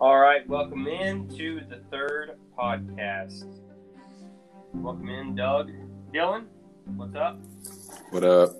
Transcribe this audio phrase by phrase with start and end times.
[0.00, 3.44] All right, welcome in to the third podcast.
[4.72, 5.70] Welcome in, Doug.
[6.14, 6.44] Dylan,
[6.96, 7.38] what's up?
[8.10, 8.50] What up?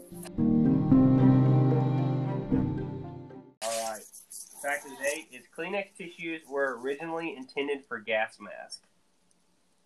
[3.62, 4.02] All right.
[4.62, 8.80] Fact of the day is Kleenex tissues were originally intended for gas masks.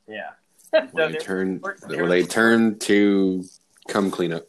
[0.08, 0.30] Yeah.
[0.70, 3.44] So When they there- turn, there when they was- turn to
[3.88, 4.44] come clean up.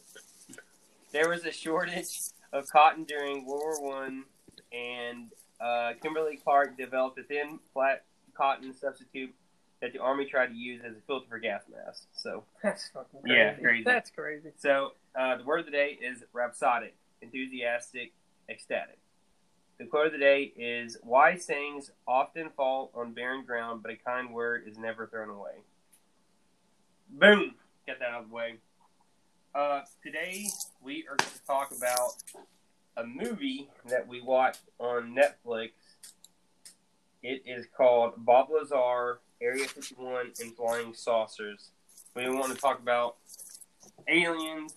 [1.12, 2.18] there was a shortage
[2.52, 4.24] of cotton during World War One,
[4.72, 5.30] and
[5.60, 8.04] uh, Kimberly Clark developed a thin, flat
[8.36, 9.34] cotton substitute
[9.80, 12.06] that the Army tried to use as a filter for gas masks.
[12.14, 13.36] So, That's fucking crazy.
[13.36, 13.84] Yeah, crazy.
[13.84, 14.50] That's crazy.
[14.56, 18.12] so uh, the word of the day is rhapsodic, enthusiastic,
[18.48, 18.98] ecstatic.
[19.78, 23.96] The quote of the day is wise sayings often fall on barren ground, but a
[23.96, 25.52] kind word is never thrown away.
[27.10, 27.54] Boom!
[27.86, 28.54] Get that out of the way.
[29.54, 30.46] Uh, today
[30.82, 32.12] we are going to talk about
[32.96, 35.70] a movie that we watched on Netflix.
[37.22, 41.70] It is called Bob Lazar, Area 51, and Flying Saucers.
[42.14, 43.16] We want to talk about
[44.08, 44.74] aliens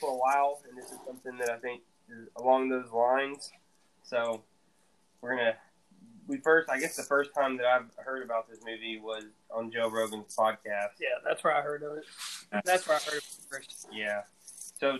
[0.00, 3.50] for a while, and this is something that I think is along those lines.
[4.02, 4.42] So
[5.20, 5.56] we're gonna.
[6.28, 9.70] We first, I guess, the first time that I've heard about this movie was on
[9.70, 10.98] Joe Rogan's podcast.
[10.98, 12.04] Yeah, that's where I heard of it.
[12.64, 13.88] That's where I heard of it first.
[13.92, 14.22] Yeah.
[14.80, 14.98] So,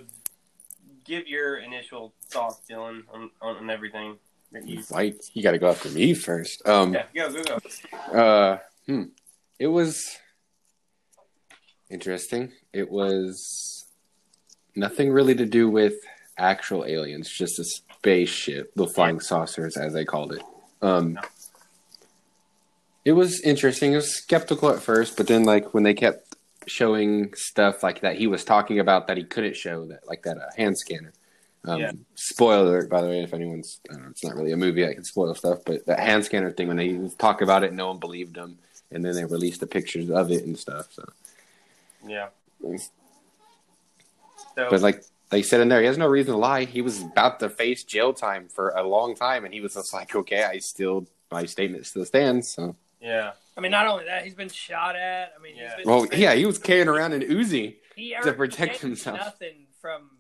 [1.07, 4.17] give your initial thoughts, Dylan, on, on, everything
[4.65, 4.83] you.
[5.35, 6.67] You got to go after me first?
[6.67, 7.59] Um, Yeah, go, go,
[8.13, 8.19] go.
[8.19, 9.03] uh, hmm.
[9.59, 10.17] It was
[11.91, 12.53] interesting.
[12.73, 13.87] It was
[14.75, 15.95] nothing really to do with
[16.39, 20.43] actual aliens, just a spaceship, the flying saucers, as they called it.
[20.83, 21.23] Um, No.
[23.05, 23.93] it was interesting.
[23.95, 26.26] I was skeptical at first, but then like when they kept
[26.67, 30.37] showing stuff like that he was talking about that he couldn't show that like that
[30.37, 31.13] uh, hand scanner.
[31.65, 31.93] Um, Yeah.
[32.15, 34.95] Spoiler by the way, if anyone's, I don't know, it's not really a movie I
[34.95, 37.99] can spoil stuff, but that hand scanner thing when they talk about it, no one
[37.99, 38.59] believed them,
[38.91, 40.93] and then they released the pictures of it and stuff.
[40.93, 41.05] So,
[42.07, 42.29] Yeah.
[44.55, 46.65] So, but like they said in there, he has no reason to lie.
[46.65, 49.93] He was about to face jail time for a long time, and he was just
[49.93, 52.51] like, okay, I still my statement still stands.
[52.51, 53.33] So, yeah.
[53.57, 55.33] I mean, not only that, he's been shot at.
[55.39, 55.75] I mean, Yeah.
[55.77, 57.77] he's been, well, yeah, he was carrying around an Uzi.
[57.95, 59.19] he to earned- protect gained himself.
[59.19, 60.11] Nothing from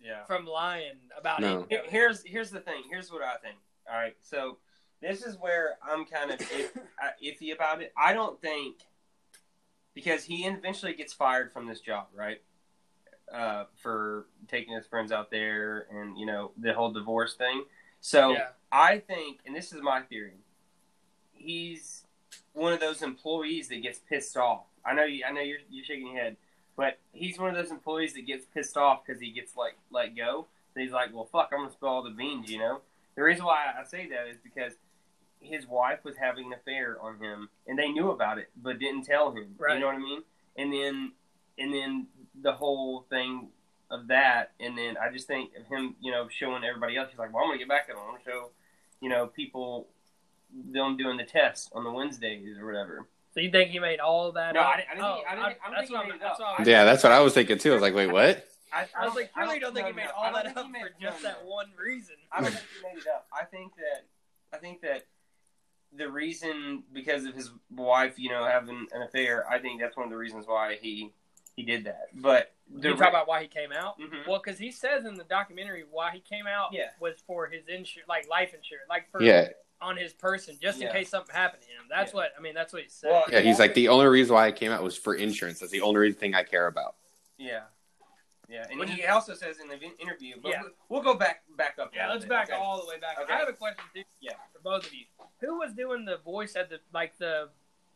[0.00, 0.24] Yeah.
[0.24, 1.66] from lying about No.
[1.68, 1.86] it.
[1.90, 2.84] Here's here's the thing.
[2.88, 3.56] Here's what I think.
[3.88, 4.58] All right, so
[5.00, 7.92] this is where I'm kind of if, uh, iffy about it.
[7.96, 8.76] I don't think
[9.94, 12.40] because he eventually gets fired from this job, right?
[13.32, 17.64] Uh, for taking his friends out there and you know the whole divorce thing.
[18.00, 18.50] So Yeah.
[18.70, 20.38] I think, and this is my theory,
[21.32, 22.05] he's
[22.56, 24.64] one of those employees that gets pissed off.
[24.84, 25.24] I know you.
[25.28, 26.36] I know you're you're shaking your head,
[26.76, 30.16] but he's one of those employees that gets pissed off because he gets like let
[30.16, 30.46] go.
[30.74, 32.80] So he's like, well, fuck, I'm gonna spill all the beans, you know.
[33.14, 34.72] The reason why I say that is because
[35.40, 39.02] his wife was having an affair on him, and they knew about it, but didn't
[39.02, 39.54] tell him.
[39.58, 39.74] Right.
[39.74, 40.22] You know what I mean?
[40.56, 41.12] And then,
[41.58, 42.06] and then
[42.42, 43.48] the whole thing
[43.90, 47.08] of that, and then I just think of him, you know, showing everybody else.
[47.10, 48.02] He's like, well, I'm gonna get back at him.
[48.02, 48.50] I'm gonna show,
[49.00, 49.86] you know, people
[50.70, 53.06] them doing the test on the Wednesdays or whatever.
[53.34, 54.54] So you think he made all of that?
[54.54, 54.66] No, up?
[54.68, 56.16] I didn't- I didn't think- I didn't- I don't that's think he what made I'm-
[56.16, 56.46] it that's up.
[56.46, 57.70] what I'm- Yeah, that's what I was thinking too.
[57.70, 58.48] I was like, wait, what?
[58.72, 60.88] I, I was like, I really don't think he made all that up made- for
[61.00, 61.48] just no, that no.
[61.50, 62.16] one reason.
[62.32, 63.26] I don't think he made it up.
[63.32, 64.04] I think that
[64.52, 65.04] I think that
[65.92, 70.04] the reason because of his wife, you know, having an affair, I think that's one
[70.04, 71.12] of the reasons why he
[71.56, 72.08] he did that.
[72.14, 73.98] But the you talk about why he came out?
[73.98, 74.26] Mhm.
[74.26, 76.90] Well, because he says in the documentary why he came out Yeah.
[77.00, 79.48] was for his insurance, like life insurance, like for Yeah,
[79.80, 81.82] on his person, just in case something happened to him.
[81.90, 82.16] That's Yeah.
[82.16, 82.54] what I mean.
[82.54, 83.10] That's what he said.
[83.10, 83.40] Well, yeah.
[83.40, 85.58] He's like the only reason why I came out was for insurance.
[85.60, 86.96] That's the only thing I care about.
[87.38, 87.64] yeah.
[88.48, 90.62] Yeah, and he also says in the interview, but Yeah.
[90.62, 91.90] we'll, we'll go back back up.
[91.92, 92.56] yeah, let's bit, back okay?
[92.56, 93.18] all the way back.
[93.20, 93.32] Okay.
[93.32, 94.04] I have a question too.
[94.20, 94.34] Yeah.
[94.52, 95.04] for both of you.
[95.40, 97.48] Who was doing the voice at the like the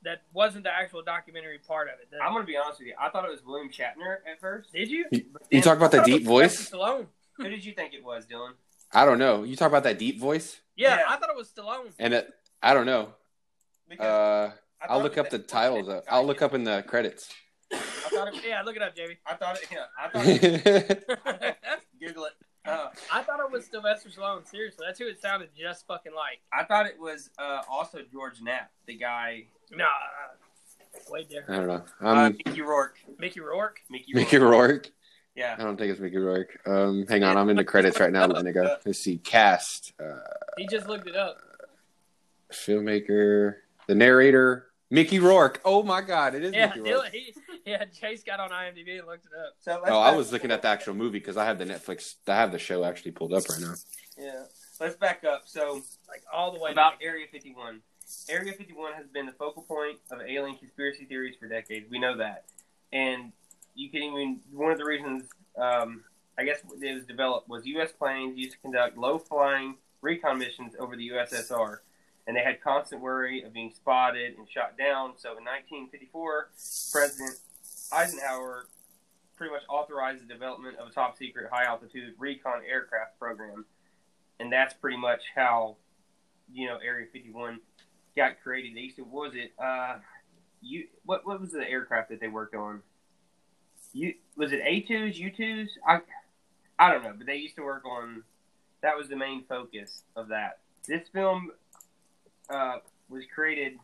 [0.03, 2.11] that wasn't the actual documentary part of it?
[2.11, 2.95] The- I'm gonna be honest with you.
[3.01, 4.73] I thought it was William Shatner at first.
[4.73, 5.05] did you?
[5.13, 6.69] You then- talk about I that deep voice?
[6.69, 7.07] Sylvester Stallone.
[7.35, 8.55] Who did you think it was, Dylan?
[8.93, 9.45] I don't know.
[9.45, 11.05] You talk about that deep voice, Yeah, Yeah.
[11.09, 11.93] I thought it was Stallone.
[11.99, 12.33] and it,
[12.63, 13.15] I don't know.
[13.89, 15.89] Because Uh, I thought I'll look up the that- titles.
[15.89, 16.05] Up.
[16.09, 17.33] I'll look up in the credits.
[17.73, 18.45] I thought it.
[18.47, 19.19] Yeah, look it up, Jamie.
[19.27, 19.69] I thought it.
[19.71, 20.27] Yeah, I thought.
[20.27, 21.59] It,
[22.01, 22.33] Google it.
[22.65, 24.47] Uh, I thought it was Sylvester Stallone.
[24.49, 26.41] Seriously, that's who it sounded just fucking like.
[26.53, 29.45] I thought it was uh, also George Knapp, the guy.
[29.71, 29.87] Nah,
[31.09, 31.85] way I don't know.
[32.03, 32.99] Uh, Um, Mickey Rourke.
[33.19, 33.81] Mickey Rourke.
[33.89, 34.91] Mickey, Mickey Rourke.
[35.37, 35.37] Rourke.
[35.37, 35.57] Yeah.
[35.59, 36.59] I don't think it's Mickey Rourke.
[36.67, 38.27] Um, hang on, I'm in the credits right now.
[38.27, 38.77] Letting it go.
[38.85, 39.19] Let's see.
[39.19, 39.93] Cast.
[40.03, 40.19] Uh,
[40.59, 41.39] He just looked it up.
[42.53, 43.57] filmmaker.
[43.87, 44.67] The narrator.
[44.93, 45.61] Mickey Rourke.
[45.65, 46.35] Oh my God!
[46.35, 47.11] It is Yeah, Mickey Rourke.
[47.13, 47.33] he,
[47.65, 47.85] yeah.
[47.85, 49.55] Chase got on IMDb and looked it up.
[49.61, 52.17] So Oh, I back- was looking at the actual movie because I have the Netflix.
[52.27, 53.75] I have the show actually pulled up right now.
[54.19, 54.43] Yeah.
[54.81, 55.43] let's back up.
[55.47, 57.07] So like all the way about back.
[57.07, 57.81] Area 51.
[58.29, 61.89] Area 51 has been the focal point of alien conspiracy theories for decades.
[61.89, 62.47] We know that,
[62.93, 63.31] and
[63.81, 65.25] you can even one of the reasons
[65.57, 66.05] um,
[66.39, 67.93] I guess it was developed was U.S.
[67.93, 71.79] planes used to conduct low-flying recon missions over the USSR,
[72.27, 75.15] and they had constant worry of being spotted and shot down.
[75.17, 76.51] So in 1954,
[76.93, 77.39] President
[77.93, 78.67] Eisenhower
[79.37, 83.65] pretty much authorized the development of a top-secret high-altitude recon aircraft program,
[84.39, 85.77] and that's pretty much how
[86.53, 87.61] you know Area 51
[88.17, 88.77] got created.
[88.77, 89.97] They used to was it uh
[90.63, 92.83] you what what was the aircraft that they worked on?
[93.93, 95.71] You was it A twos, U twos?
[95.87, 96.01] I
[96.79, 98.23] I don't know, but they used to work on
[98.83, 100.59] that was the main focus of that.
[100.87, 101.51] This film
[102.49, 102.77] uh,
[103.09, 103.79] was created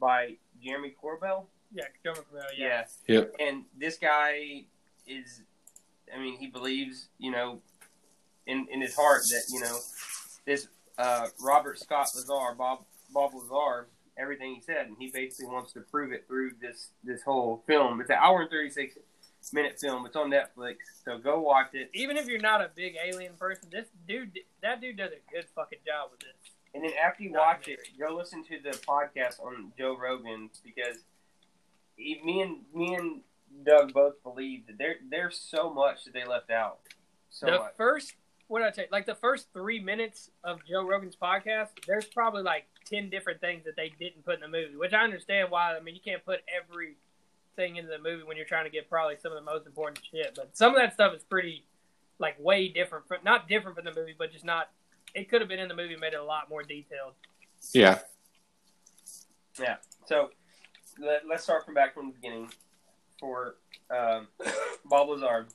[0.00, 1.44] by Jeremy Corbell.
[1.72, 2.84] yeah, Joe McCrell, yeah.
[3.06, 3.16] Yeah.
[3.16, 3.34] Yep.
[3.40, 4.64] And this guy
[5.06, 5.42] is,
[6.14, 7.60] I mean, he believes, you know,
[8.46, 9.78] in in his heart that you know
[10.46, 10.68] this
[10.98, 15.80] uh, Robert Scott Lazar, Bob Bob Lazar, everything he said, and he basically wants to
[15.80, 18.00] prove it through this this whole film.
[18.00, 18.96] It's an hour and thirty six
[19.50, 20.04] minute film.
[20.04, 21.90] It's on Netflix, so go watch it.
[21.94, 25.46] Even if you're not a big alien person, this dude, that dude does a good
[25.54, 26.52] fucking job with this.
[26.74, 30.98] And then after you watch it, go listen to the podcast on Joe Rogan because
[31.96, 33.20] he, me and me and
[33.64, 36.78] Doug both believe that there there's so much that they left out.
[37.30, 37.72] So the much.
[37.76, 38.14] first,
[38.48, 38.88] what did I tell you?
[38.90, 43.64] Like the first three minutes of Joe Rogan's podcast, there's probably like ten different things
[43.64, 45.76] that they didn't put in the movie, which I understand why.
[45.76, 46.40] I mean, you can't put
[47.52, 50.00] everything into the movie when you're trying to get probably some of the most important
[50.10, 50.32] shit.
[50.36, 51.64] But some of that stuff is pretty,
[52.18, 53.06] like, way different.
[53.06, 54.70] From, not different from the movie, but just not.
[55.14, 57.14] It could have been in the movie, and made it a lot more detailed.
[57.74, 57.98] Yeah.
[59.60, 59.76] Yeah.
[60.06, 60.30] So
[60.98, 62.50] let, let's start from back from the beginning.
[63.20, 63.56] For
[63.90, 64.28] um,
[64.84, 65.46] Bob Lazar,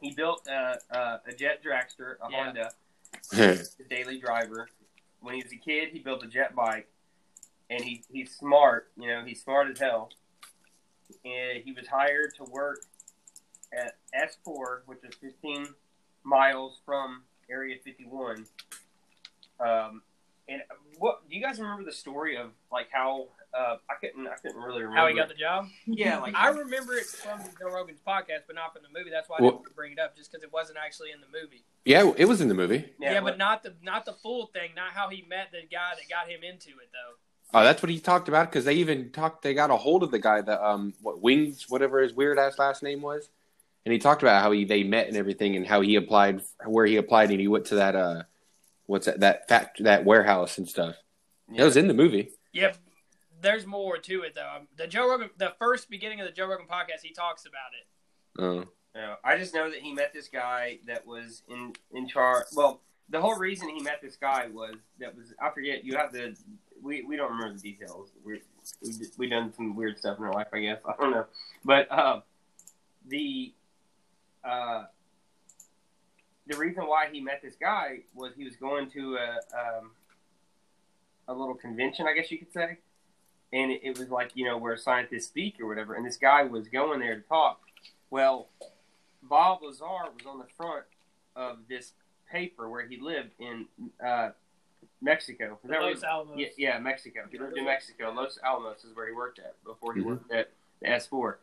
[0.00, 2.44] he built a, a, a jet dragster, a Yeah.
[2.44, 2.70] Honda,
[3.32, 4.68] his daily driver.
[5.20, 6.86] When he was a kid, he built a jet bike,
[7.70, 8.90] and he, he's smart.
[9.00, 10.10] You know, he's smart as hell.
[11.24, 12.80] And he was hired to work
[13.72, 15.66] at S4, which is 15
[16.22, 18.46] miles from Area 51.
[19.60, 20.02] Um,
[20.48, 20.60] and
[20.98, 23.28] what do you guys remember the story of like how
[23.58, 25.66] uh, I couldn't I couldn't really remember How he got the job?
[25.86, 29.10] yeah like I remember it from Joe Rogan's podcast, but not from the movie.
[29.10, 31.20] That's why I didn't want to bring it up, just because it wasn't actually in
[31.20, 31.64] the movie.
[31.86, 32.92] yeah, it was in the movie.
[33.00, 34.70] Yeah, what- but not the not the full thing.
[34.76, 37.16] Not how he met the guy that got him into it, though.
[37.54, 39.42] Oh, that's what he talked about because they even talked.
[39.42, 42.58] They got a hold of the guy that um, what Wings, whatever his weird ass
[42.58, 43.30] last name was,
[43.86, 46.84] and he talked about how he they met and everything, and how he applied, where
[46.84, 48.24] he applied, and he went to that uh,
[48.86, 50.96] what's that that fact that warehouse and stuff.
[51.48, 51.58] yeah.
[51.58, 52.30] That was in the movie.
[52.52, 52.76] Yep.
[53.40, 54.50] There's more to it though.
[54.56, 57.70] Um, The Joe Rogan, the first beginning of the Joe Rogan podcast, he talks about
[57.78, 58.42] it.
[58.42, 62.46] Oh, Yeah, I just know that he met this guy that was in in charge.
[62.56, 62.80] Well,
[63.10, 65.84] the whole reason he met this guy was that was I forget.
[65.84, 66.34] You have the
[66.84, 68.10] we, we don't remember the details.
[68.24, 68.42] We
[68.82, 70.78] we we done some weird stuff in our life, I guess.
[70.86, 71.26] I don't know,
[71.64, 72.20] but uh,
[73.08, 73.52] the
[74.44, 74.84] uh,
[76.46, 79.28] the reason why he met this guy was he was going to a
[79.58, 79.90] um,
[81.26, 82.76] a little convention, I guess you could say,
[83.52, 86.44] and it, it was like you know where scientists speak or whatever, and this guy
[86.44, 87.60] was going there to talk.
[88.10, 88.48] Well,
[89.22, 90.84] Bob Lazar was on the front
[91.34, 91.92] of this
[92.30, 93.66] paper where he lived in
[94.04, 94.30] uh,
[95.04, 95.58] Mexico.
[95.62, 96.36] Is that Los he- Alamos.
[96.38, 97.20] yeah, yeah, Mexico.
[97.30, 98.10] He lived in Mexico.
[98.10, 100.04] Los Alamos is where he worked at before he Mhm.
[100.06, 101.38] worked at the S4.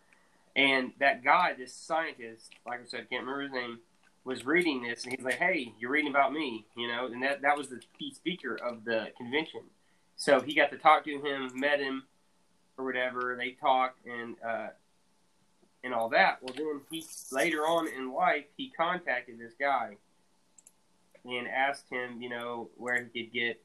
[0.55, 3.79] And that guy, this scientist, like I said, can't remember his name,
[4.23, 7.05] was reading this, and he's like, "Hey, you're reading about me," you know.
[7.07, 9.69] And that that was the key speaker of the convention.
[10.15, 12.05] So he got to talk to him, met him,
[12.77, 13.35] or whatever.
[13.35, 14.69] They talked and uh,
[15.83, 16.43] and all that.
[16.43, 19.97] Well, then he later on in life he contacted this guy
[21.25, 23.61] and asked him, you know, where he could get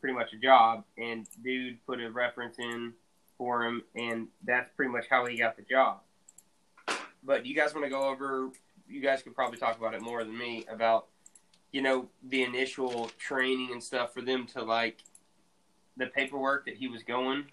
[0.00, 0.84] pretty much a job.
[0.98, 2.92] And dude put a reference in
[3.38, 6.00] for him, and that's pretty much how he got the job.
[7.22, 8.50] But you guys want to go over?
[8.88, 11.06] You guys could probably talk about it more than me about,
[11.70, 14.98] you know, the initial training and stuff for them to like
[15.96, 17.44] the paperwork that he was going,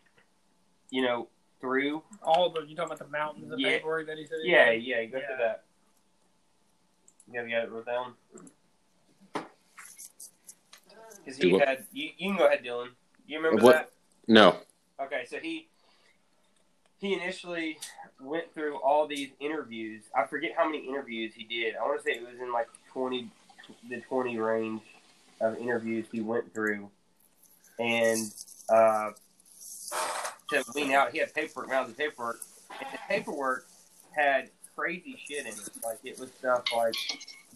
[0.90, 1.28] you know,
[1.60, 2.02] through.
[2.24, 3.70] All the you talking about the mountains of Yeah.
[3.72, 4.38] paperwork that he said.
[4.44, 4.84] he Yeah, did?
[4.84, 5.28] yeah, go Yeah.
[5.28, 5.64] through that.
[7.28, 8.14] You gotta get it wrote down.
[11.28, 12.88] Because he had, you, you can go ahead, Dylan.
[13.28, 13.76] You remember What?
[13.76, 13.92] that?
[14.28, 14.58] no.
[15.00, 15.68] Okay, so he
[17.00, 17.78] he initially
[18.20, 20.04] went through all these interviews.
[20.16, 21.76] I forget how many interviews he did.
[21.76, 23.30] I want to say it was in like twenty,
[23.90, 24.82] the twenty range
[25.42, 26.90] of interviews he went through,
[27.78, 28.34] and
[28.70, 29.12] uh,
[30.50, 32.40] to wean out, he had paperwork, mounds of paperwork,
[32.80, 33.68] and the paperwork
[34.12, 35.70] had crazy shit in it.
[35.84, 36.94] Like it was stuff like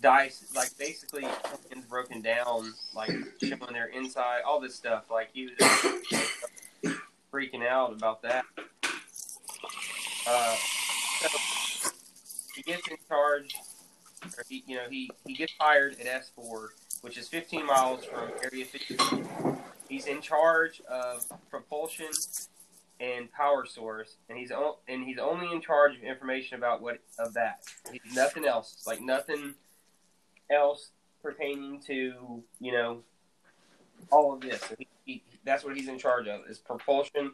[0.02, 1.26] dice, like basically
[1.70, 3.12] things broken down, like
[3.42, 5.06] showing their inside, all this stuff.
[5.12, 6.92] Like he was
[7.32, 8.44] freaking out about that.
[10.28, 10.56] Uh,
[11.22, 11.90] so
[12.56, 13.56] he gets in charge,
[14.24, 16.68] or he, you know, he, he gets hired at S4,
[17.02, 18.98] which is 15 miles from Area 50.
[19.90, 22.08] He's in charge of propulsion
[23.02, 27.00] and power source, and he's o- and he's only in charge of information about what
[27.18, 27.64] of that.
[27.92, 29.56] He's nothing else, like nothing
[30.52, 30.92] else
[31.24, 33.02] pertaining to you know
[34.12, 34.62] all of this.
[34.78, 37.34] He, he, that's what he's in charge of is propulsion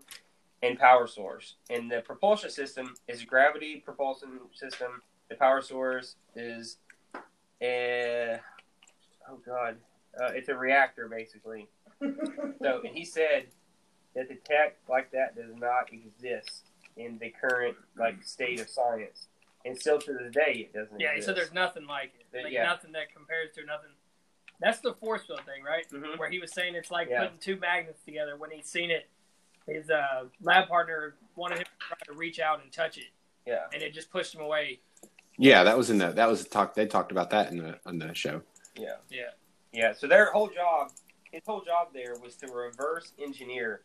[0.63, 1.55] and power source.
[1.69, 5.01] And the propulsion system is a gravity propulsion system.
[5.29, 6.77] The power source is
[7.61, 8.39] a
[9.29, 9.77] oh god,
[10.21, 11.67] uh, it's a reactor basically.
[12.01, 13.47] so and he said
[14.15, 16.63] that the tech like that does not exist
[16.95, 19.27] in the current like state of science,
[19.65, 20.99] and still to this day it doesn't.
[20.99, 21.27] Yeah, he exist.
[21.27, 22.43] said there's nothing like it.
[22.43, 22.63] Like yeah.
[22.63, 23.89] nothing that compares to nothing.
[24.59, 25.87] That's the force field thing, right?
[25.91, 26.17] Mhm.
[26.17, 27.23] Where he was saying it's like Yeah.
[27.23, 28.35] putting two magnets together.
[28.37, 29.07] When he's seen it,
[29.67, 33.11] his uh, lab partner wanted him to try to reach out and touch it,
[33.45, 34.79] Yeah, and it just pushed him away.
[35.37, 36.73] Yeah, that was in the that was talk.
[36.73, 38.41] They talked about that in the on the show.
[38.75, 39.29] yeah, Yeah.
[39.71, 39.93] yeah.
[39.93, 40.91] So their whole job,
[41.31, 43.83] his whole job there was to reverse engineer.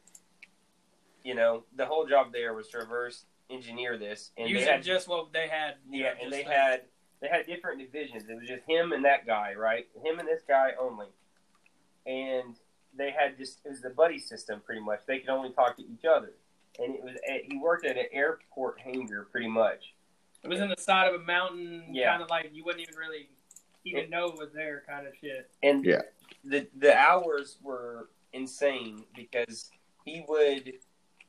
[1.24, 4.82] You know, the whole job there was to reverse engineer this, and Using they had
[4.82, 5.74] just what they had.
[5.88, 6.82] Yeah, know, and they like- had
[7.20, 8.28] they had different divisions.
[8.28, 9.86] It was just him and that guy, right?
[10.02, 11.06] Him and this guy only.
[12.06, 12.56] And
[12.96, 15.00] they had just it was the buddy system pretty much.
[15.06, 16.32] They could only talk to each other.
[16.80, 19.94] And it was at, he worked at an airport hangar pretty much.
[20.42, 22.10] It was in the side of a mountain, Yeah.
[22.10, 23.28] kind of like you wouldn't even really
[23.84, 25.48] even know it was there, kind of shit.
[25.62, 26.02] And Yeah.
[26.42, 29.70] the the hours were insane because
[30.04, 30.72] he would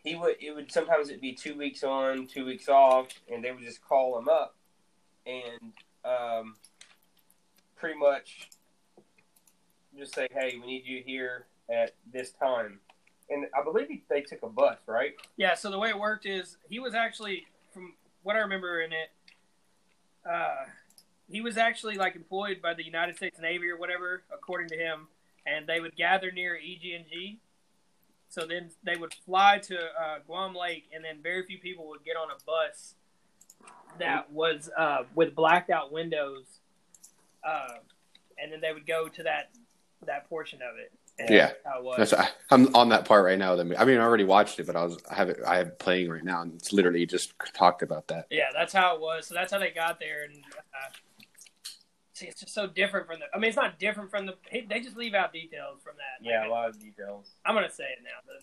[0.03, 3.51] he would it would sometimes it'd be two weeks on, two weeks off, and they
[3.51, 4.55] would just call him up
[5.25, 6.55] and um,
[7.75, 8.49] pretty much
[9.97, 12.79] just say, "Hey, we need you here at this time."
[13.29, 15.13] And I believe he, they took a bus, right?
[15.37, 18.91] Yeah, so the way it worked is he was actually, from what I remember in
[18.91, 19.11] it,
[20.29, 20.65] uh,
[21.29, 25.07] he was actually like employed by the United States Navy or whatever, according to him,
[25.45, 27.39] and they would gather near EG&G.
[28.33, 32.03] So then they would fly to uh, Groom Lake, and then very few people would
[32.03, 32.95] get on a bus
[33.99, 36.45] that was uh, with blacked out windows,
[37.47, 37.75] uh,
[38.41, 39.51] and then they would go to that
[40.07, 40.91] that portion of it.
[41.19, 41.51] And Yeah.
[41.87, 42.13] that's was.
[42.13, 43.53] I, I'm on that part right now.
[43.53, 45.77] I mean, I already watched it, but I was I have it I have it
[45.77, 48.25] playing right now, and it's literally just talked about that.
[48.31, 49.27] Yeah, that's how it was.
[49.27, 50.89] So that's how they got there, and uh,
[52.13, 53.25] see, it's just so different from the.
[53.33, 54.35] I mean, it's not different from the.
[54.51, 56.25] They just leave out details from that.
[56.25, 57.31] Yeah, Like, a lot of details.
[57.45, 58.19] I'm gonna say it now.
[58.25, 58.39] The,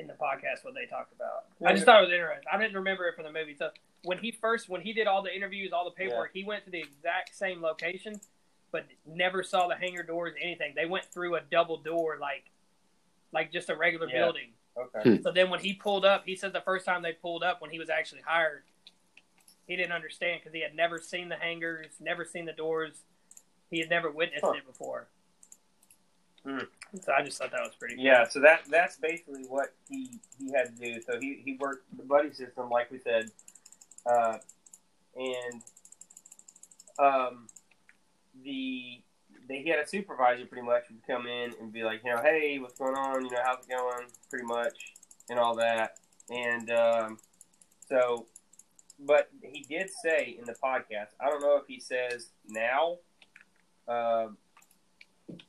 [0.00, 1.44] in the podcast, what they talked about.
[1.64, 2.44] I just thought it was interesting.
[2.50, 3.54] I didn't remember it from the movie.
[3.54, 3.70] So
[4.04, 6.70] when he first, when he did all the interviews, all the paperwork, he went to
[6.70, 8.18] the exact same location,
[8.70, 10.72] but never saw the hangar doors, anything.
[10.74, 12.44] They went through a double door, like,
[13.32, 14.24] like just a regular Yeah.
[14.24, 14.48] building.
[14.78, 15.16] Okay.
[15.16, 15.22] Hmm.
[15.22, 17.70] So then when he pulled up, he said the first time they pulled up when
[17.70, 18.62] he was actually hired,
[19.66, 23.02] he didn't understand because he had never seen the hangars, never seen the doors.
[23.72, 24.52] He had never witnessed Huh.
[24.52, 25.06] it before.
[26.44, 26.58] Hmm.
[27.00, 27.94] So I just thought that was pretty.
[27.96, 28.04] Cool.
[28.04, 31.00] Yeah, so that that's basically what he he had to do.
[31.00, 33.30] So he he worked the buddy system, like we said,
[34.04, 34.36] uh,
[35.16, 35.62] and
[36.98, 37.46] um,
[38.44, 39.00] the
[39.48, 42.20] they he had a supervisor pretty much would come in and be like, you know,
[42.20, 43.24] hey, what's going on?
[43.24, 44.06] You know, how's it going?
[44.28, 44.92] Pretty much,
[45.30, 45.96] and all that.
[46.28, 47.18] And um,
[47.88, 48.26] so,
[48.98, 52.98] but he did say in the podcast, I don't know if he says now,
[53.88, 54.28] uh,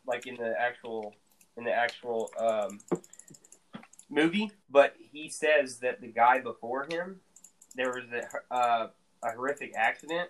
[0.08, 1.14] like in the actual
[1.58, 2.80] in the actual um,
[4.10, 7.20] movie, but he says that the guy before him,
[7.76, 8.88] there was a, uh,
[9.24, 10.30] a horrific accident,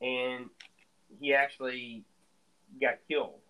[0.00, 0.46] and
[1.20, 2.04] he actually
[2.80, 3.40] got killed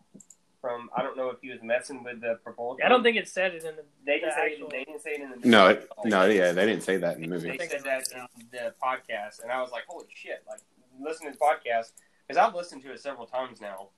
[0.61, 0.91] from.
[0.97, 2.85] I don't know if he was messing with the propulsion.
[2.85, 3.85] I don't think it said it in the.
[4.05, 5.49] they didn't the say actual- it, they didn't say it in the movie.
[5.49, 7.57] No, it, no, yeah, they didn't say that in the movie.
[7.57, 10.61] They said that in the podcast, and I was like, "Holy shit!" Like
[11.01, 11.93] listening to the podcast
[12.29, 13.89] because I've listened to it several times now,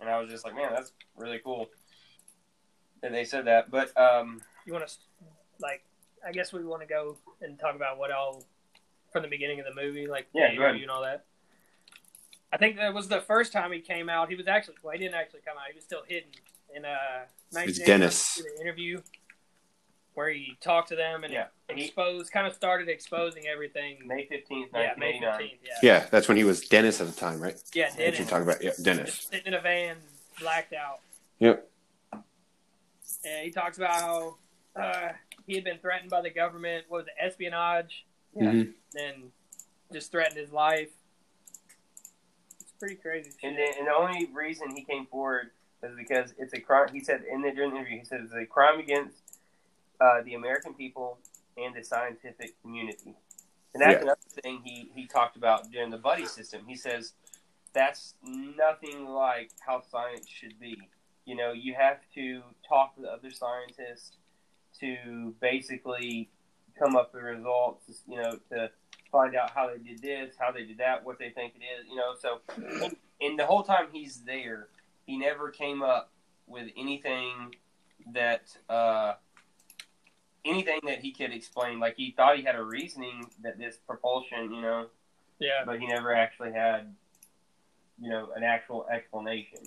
[0.00, 1.68] and I was just like, "Man, that's really cool."
[3.02, 4.94] And they said that, but um, You want to,
[5.60, 5.84] like,
[6.26, 8.42] I guess we want to go and talk about what all
[9.12, 11.24] from the beginning of the movie, like Yeah, the go interview and all that.
[12.52, 14.28] I think that was the first time he came out.
[14.28, 15.64] He was actually well, he didn't actually come out.
[15.68, 16.30] He was still hidden
[16.74, 18.42] in uh, It's 1989 Dennis.
[18.42, 19.00] the interview
[20.16, 21.48] where he talked to them and Yeah.
[21.68, 23.98] Exposed, kind of started exposing everything.
[24.06, 25.60] May fifteenth, yeah, May fifteenth.
[25.62, 27.54] Yeah, Yeah, that's when he was Dennis at the time, right?
[27.74, 28.28] yeah, What you Dennis.
[28.30, 28.62] talking about?
[28.64, 29.10] Yeah, Dennis.
[29.16, 29.98] Just sitting in a van,
[30.40, 31.00] blacked out.
[31.40, 31.68] Yep.
[32.12, 34.36] And he talks about how
[34.74, 35.12] uh,
[35.46, 36.86] he had been threatened by the government.
[36.88, 38.06] What was it, espionage?
[38.34, 38.72] Mhm.
[38.92, 39.32] Then
[39.92, 40.90] just threatened his life.
[42.60, 43.30] It's pretty crazy.
[43.32, 43.38] Shit.
[43.42, 45.50] And then, and the only reason he came forward
[45.82, 46.88] is because it's a crime.
[46.92, 49.16] He said in the during the interview, he said it's a crime against
[50.00, 51.18] uh, the American people
[51.56, 53.14] and the scientific community.
[53.74, 54.02] And that's Yeah.
[54.02, 56.66] another thing he he talked about during the buddy system.
[56.66, 57.12] He says
[57.72, 60.88] that's nothing like how science should be.
[61.26, 64.16] You know, you have to talk to the other scientists
[64.80, 66.30] to basically
[66.78, 68.02] come up with results.
[68.08, 68.70] You know, to
[69.12, 71.86] find out how they did this, how they did that, what they think it is.
[71.88, 72.40] You know, so
[72.82, 74.68] and, and the whole time he's there,
[75.04, 76.12] he never came up
[76.46, 77.54] with anything
[78.14, 79.14] that uh,
[80.48, 81.78] anything that he could explain.
[81.80, 84.86] Like he thought he had a reasoning that this propulsion, you know,
[85.38, 85.64] Yeah.
[85.64, 86.94] but he never actually had,
[88.00, 89.60] you know, an actual explanation.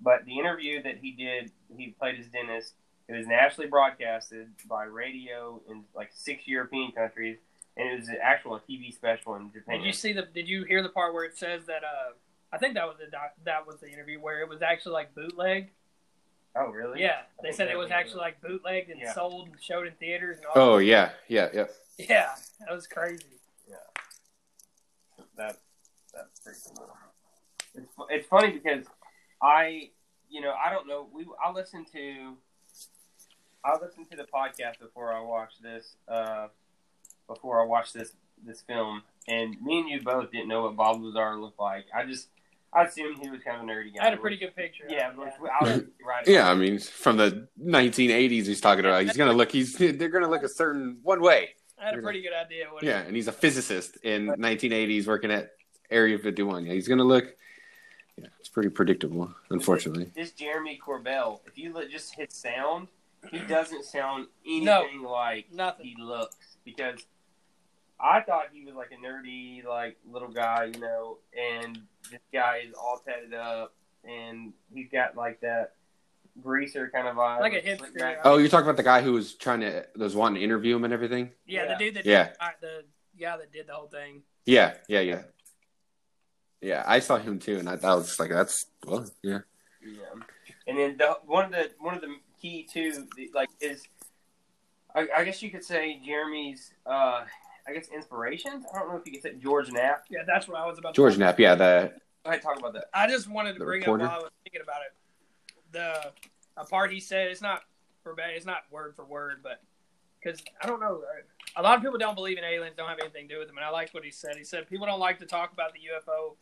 [0.00, 2.72] But the interview that he did, he played as Dennis.
[3.08, 7.38] It was nationally broadcasted by radio in like six European countries,
[7.76, 9.78] and it was an actual TV special in Japan.
[9.78, 10.22] Did you see the?
[10.22, 11.84] Did you hear the part where it says that?
[11.84, 12.12] Uh,
[12.52, 15.14] I think that was the doc, that was the interview where it was actually like
[15.14, 15.70] bootleg.
[16.56, 17.00] Oh, really?
[17.00, 19.12] Yeah, they said it was was actually like bootlegged and Yeah.
[19.12, 20.52] sold and showed in theaters and all.
[20.74, 21.66] Oh yeah, yeah, yeah.
[21.98, 23.24] yeah, that was crazy.
[23.68, 23.76] Yeah,
[25.36, 25.58] that
[26.14, 26.96] that's pretty cool.
[27.74, 28.86] It's it's funny because
[29.42, 29.90] I
[30.30, 32.34] you know I don't know we I listened to
[33.64, 36.48] I listened to the podcast before I watched this uh
[37.26, 38.12] before I watched this
[38.44, 41.86] this film and me and you both didn't know what Bob Lazar looked like.
[41.94, 42.28] I just
[42.76, 44.02] I assumed he was kind of a nerdy guy.
[44.02, 44.84] I had a pretty good picture.
[44.84, 46.26] of yeah, I was right.
[46.26, 49.02] Yeah, I mean, from the 1980s, he's talking about.
[49.04, 49.50] He's gonna look.
[49.50, 51.50] He's they're gonna look a certain one way.
[51.80, 52.66] I had a pretty good idea.
[52.70, 55.52] What Yeah, and he's a physicist in 1980s, working at
[55.90, 56.66] Area 51.
[56.66, 57.24] Yeah, he's gonna look.
[58.18, 60.10] Yeah, it's pretty predictable, unfortunately.
[60.14, 62.88] This Jeremy Corbell, if you look just his sound,
[63.30, 65.86] he doesn't sound anything like Nothing.
[65.86, 67.06] he looks because
[67.98, 71.78] I thought he was like a nerdy like little guy, you know, and
[72.10, 73.74] this guy is all tatted up
[74.04, 75.74] and he's got like that
[76.42, 78.18] greaser kind of vibe, Like a slick hipster, back.
[78.24, 80.84] Oh, you're talking about the guy who was trying to, was wanting to interview him
[80.84, 81.30] and everything.
[81.46, 81.68] Yeah, Yeah.
[81.72, 82.24] the dude that Yeah.
[82.24, 82.84] did, uh, the
[83.18, 84.22] guy that did the whole thing.
[84.44, 85.22] Yeah, yeah, yeah,
[86.60, 86.84] yeah.
[86.86, 89.40] I saw him too, and I thought was just like, that's well, yeah.
[89.82, 90.02] Yeah,
[90.66, 93.82] and then the, one of the one of the key too, the, like is,
[94.94, 97.24] I, I guess you could say Jeremy's, uh,
[97.68, 98.64] I guess inspirations.
[98.72, 100.04] I don't know if you could say George Knapp.
[100.08, 100.94] Yeah, that's what I was about.
[100.94, 101.92] George talk Knapp, yeah, the
[102.26, 102.86] Go ahead, talk about that.
[102.92, 104.04] I just wanted to bring reporter?
[104.04, 104.92] up while I was thinking about it.
[105.72, 106.12] The
[106.60, 107.62] a part he said it's not
[108.02, 109.62] verbatim, it's not word for word, but
[110.18, 111.02] because I don't know,
[111.54, 113.58] a lot of people don't believe in aliens, don't have anything to do with them,
[113.58, 114.36] and I liked what he said.
[114.36, 116.34] He said people don't like to talk about the UFO.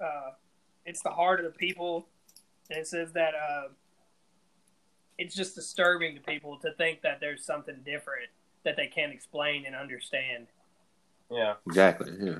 [0.00, 0.30] Uh,
[0.86, 2.06] it's the heart of the people,
[2.70, 3.68] and it says that uh,
[5.18, 8.28] it's just disturbing to people to think that there's something different
[8.64, 10.46] that they can't explain and understand.
[11.30, 12.38] Yeah, exactly, yeah.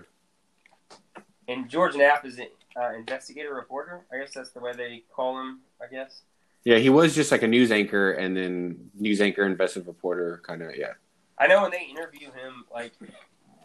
[1.49, 4.05] and George Knapp is an uh, investigator reporter.
[4.13, 5.61] I guess that's the way they call him.
[5.83, 6.23] I guess.
[6.65, 10.61] Yeah, he was just like a news anchor, and then news anchor, investigative reporter, kind
[10.63, 10.93] of, yeah,
[11.39, 12.93] I know when they interview him, like,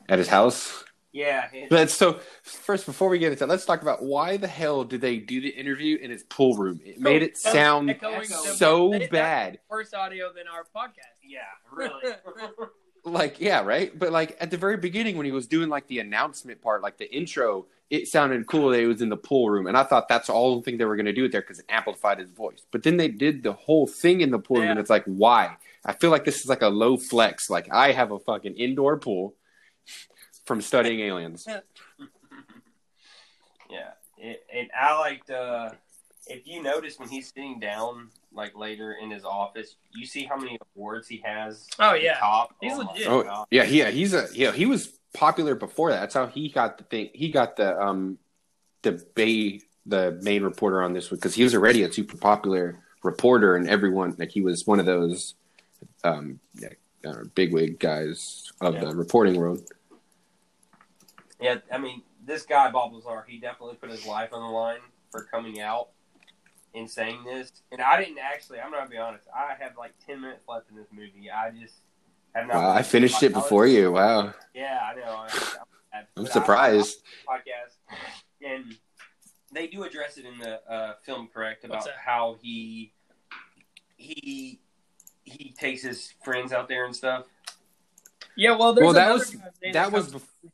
[0.07, 0.85] at his house.
[1.11, 4.85] yeah, But so first, before we get into, that, let's talk about why the hell
[4.85, 6.79] did they do the interview in his pool room?
[6.85, 9.59] It made it sound echoing so bad.
[9.69, 11.14] Worse audio than our podcast.
[11.27, 12.13] Yeah, really.
[13.07, 13.97] Like, yeah, right.
[13.97, 16.97] But like at the very beginning, when he was doing like the announcement part, like
[16.97, 20.07] the intro, it sounded cool that he was in the pool room, and I thought
[20.09, 22.31] that's all the thing they were going to do it there because it amplified his
[22.31, 22.65] voice.
[22.71, 25.55] But then they did the whole thing in the pool room, and it's like, why?
[25.85, 27.47] I feel like this is like a low flex.
[27.47, 29.35] Like I have a fucking indoor pool
[30.45, 31.47] from studying aliens.
[33.67, 35.31] Yeah, it, and I liked.
[35.31, 35.71] Uh,
[36.27, 40.35] if you notice when he's sitting down, like later in his office, you see how
[40.38, 41.67] many awards he has.
[41.79, 42.17] Oh, yeah.
[42.19, 42.55] top.
[42.61, 43.07] He's my legit.
[43.07, 44.51] Oh yeah, yeah, he's a yeah.
[44.51, 45.99] He was popular before that.
[46.01, 47.09] That's how he got the thing.
[47.13, 48.17] He got the um
[48.81, 52.79] the bay the main reporter on this one because he was already a super popular
[53.03, 55.35] reporter, and everyone like he was one of those
[56.03, 56.69] um yeah,
[57.07, 58.85] uh, bigwig guys of Yeah.
[58.85, 59.61] the reporting world.
[61.39, 64.79] Yeah, I mean, this guy Bob Lazar, he definitely put his life on the line
[65.11, 65.89] for coming out
[66.75, 67.51] and saying this.
[67.71, 68.59] And I didn't actually.
[68.59, 69.27] I'm gonna be honest.
[69.35, 71.29] I have like ten minutes left in this movie.
[71.31, 71.75] I just
[72.33, 72.55] have not.
[72.55, 73.91] Wow, I finished it before you.
[73.93, 75.03] Wow, Yeah, I know.
[75.03, 75.27] I,
[75.93, 76.99] I, I'm but I- surprised.
[77.27, 77.77] podcast,
[78.45, 78.75] and
[79.53, 81.63] they do address it in the uh, film, correct?
[81.63, 82.91] About how he
[83.97, 84.59] he
[85.23, 87.25] he takes his friends out there and stuff.
[88.38, 89.35] Yeah, well, there's Well, that was
[89.73, 90.49] that was comes- bef-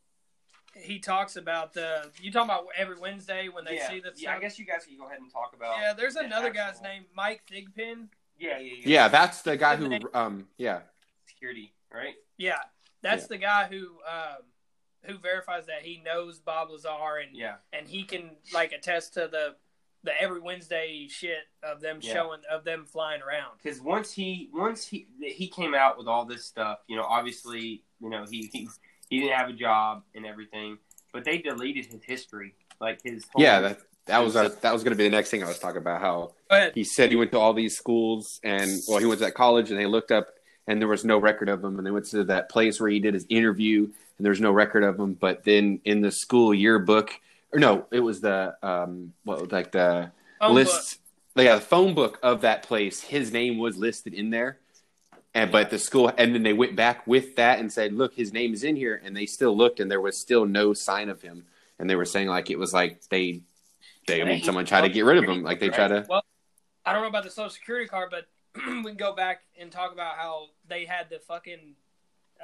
[0.82, 2.10] he talks about the.
[2.22, 4.36] You talk about every Wednesday when they yeah, see the yeah.
[4.36, 5.78] I guess you guys can go ahead and talk about.
[5.80, 8.08] Yeah, there's the another actual- guy's name, Mike Thigpen.
[8.38, 8.82] Yeah, yeah, yeah.
[8.86, 9.08] yeah.
[9.08, 10.82] That's the guy who um yeah
[11.28, 12.16] Security, right?
[12.38, 12.58] Yeah,
[13.02, 13.28] that's Yeah.
[13.30, 14.44] the guy who um,
[15.06, 17.56] who verifies that he knows Bob Lazar and Yeah.
[17.74, 19.56] and he can like attest to the
[20.04, 22.14] the every Wednesday shit of them Yeah.
[22.14, 23.58] showing of them flying around.
[23.62, 27.84] because once he once he he came out with all this stuff, you know, obviously,
[28.00, 28.68] you know, he he,
[29.12, 30.80] he didn't have a job and everything,
[31.14, 34.84] but they deleted his history, like his whole, Yeah, that that was uh, that was
[34.84, 36.02] going to be the next thing I was talking about.
[36.02, 36.32] How
[36.74, 39.70] he said he went to all these schools and well, he went to that college
[39.70, 40.30] and they looked up
[40.68, 41.78] and there was no record of him.
[41.78, 44.84] And they went to that place where he did his interview and there's no record
[44.84, 45.14] of him.
[45.14, 47.12] But then in the school yearbook,
[47.52, 51.00] or no, it was the um, what like the Phone list,
[51.36, 53.02] yeah, the phone book of that place.
[53.02, 54.58] His name was listed in there.
[55.34, 58.34] And but the school, and then they went back with that and said, "Look, his
[58.34, 61.22] name is in here." And they still looked, and there was still no sign of
[61.22, 61.46] him.
[61.80, 63.42] And they were saying like it was like they,
[64.08, 65.42] they, I mean, someone tried to get rid of him.
[65.42, 66.24] Like they try to, Well,
[66.86, 68.28] I don't know about the social security card, but
[68.68, 71.76] we can go back and talk about how they had the fucking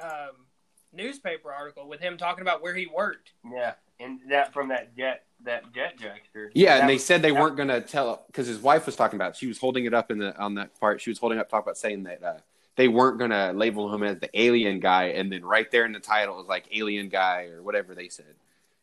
[0.02, 0.46] um,
[0.92, 3.32] newspaper article with him talking about where he worked.
[3.52, 6.48] yeah, and that from that jet that jet dragster.
[6.54, 8.96] Yeah, That and they was- said they weren't going to tell because his wife was
[8.96, 9.32] talking about.
[9.32, 9.36] It.
[9.36, 11.02] She was holding it up in the on that part.
[11.02, 12.38] She was holding up, talking about saying that uh,
[12.78, 15.90] they weren't going to label him as the alien guy, and then right there in
[15.90, 18.36] the title was like alien guy or whatever they said,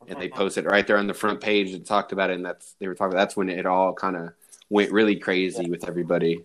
[0.05, 2.33] and they posted right there on the front page and talked about it.
[2.33, 3.15] And that's they were talking.
[3.15, 4.33] That's when it all kind of
[4.69, 6.43] went really crazy with everybody.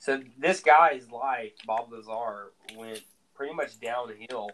[0.00, 3.02] So this guy's life, Bob Lazar, went
[3.36, 4.50] pretty much downhill.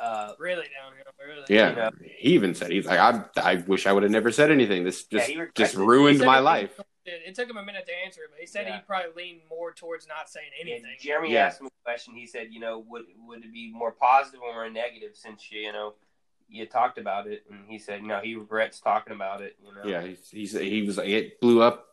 [0.00, 1.04] Uh, Really downhill.
[1.26, 1.44] Really.
[1.48, 1.90] Yeah, Yeah.
[2.18, 4.84] he even said he's like, I I wish I would have never said anything.
[4.84, 6.80] This just he regretted just ruined my it- life.
[7.04, 8.76] It, it took him a minute to answer it, but he said Yeah.
[8.76, 10.90] he probably leaned more towards not saying and anything.
[11.00, 11.46] Jeremy Yeah.
[11.46, 12.14] asked him a question.
[12.14, 15.60] He said, you know, would would it be more positive or more negative since you,
[15.60, 15.94] you know
[16.48, 17.44] you talked about it?
[17.50, 19.56] And he said, no, he regrets talking about it.
[19.64, 21.86] You know, Yeah, he's, he's he was like it blew up.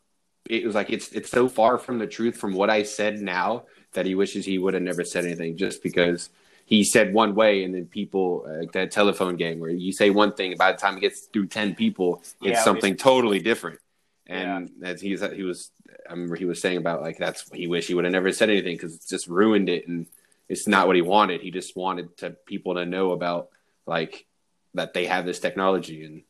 [0.50, 3.66] It was like it's it's so far from the truth from what I said now
[3.94, 6.30] that he wishes he would have never said anything just because
[6.66, 10.10] he said one way and then people uh, like that telephone game where you say
[10.10, 13.80] one thing by the time it gets through ten people it's Yeah, something totally different.
[14.28, 15.70] And as he's he was
[16.10, 18.50] I remember he was saying about like that's he wish he would have never said
[18.50, 20.08] anything because it's just ruined it and
[20.50, 21.42] it's not what he wanted.
[21.42, 23.50] He just wanted to people to know about
[23.86, 24.26] like
[24.74, 26.24] that they have this technology and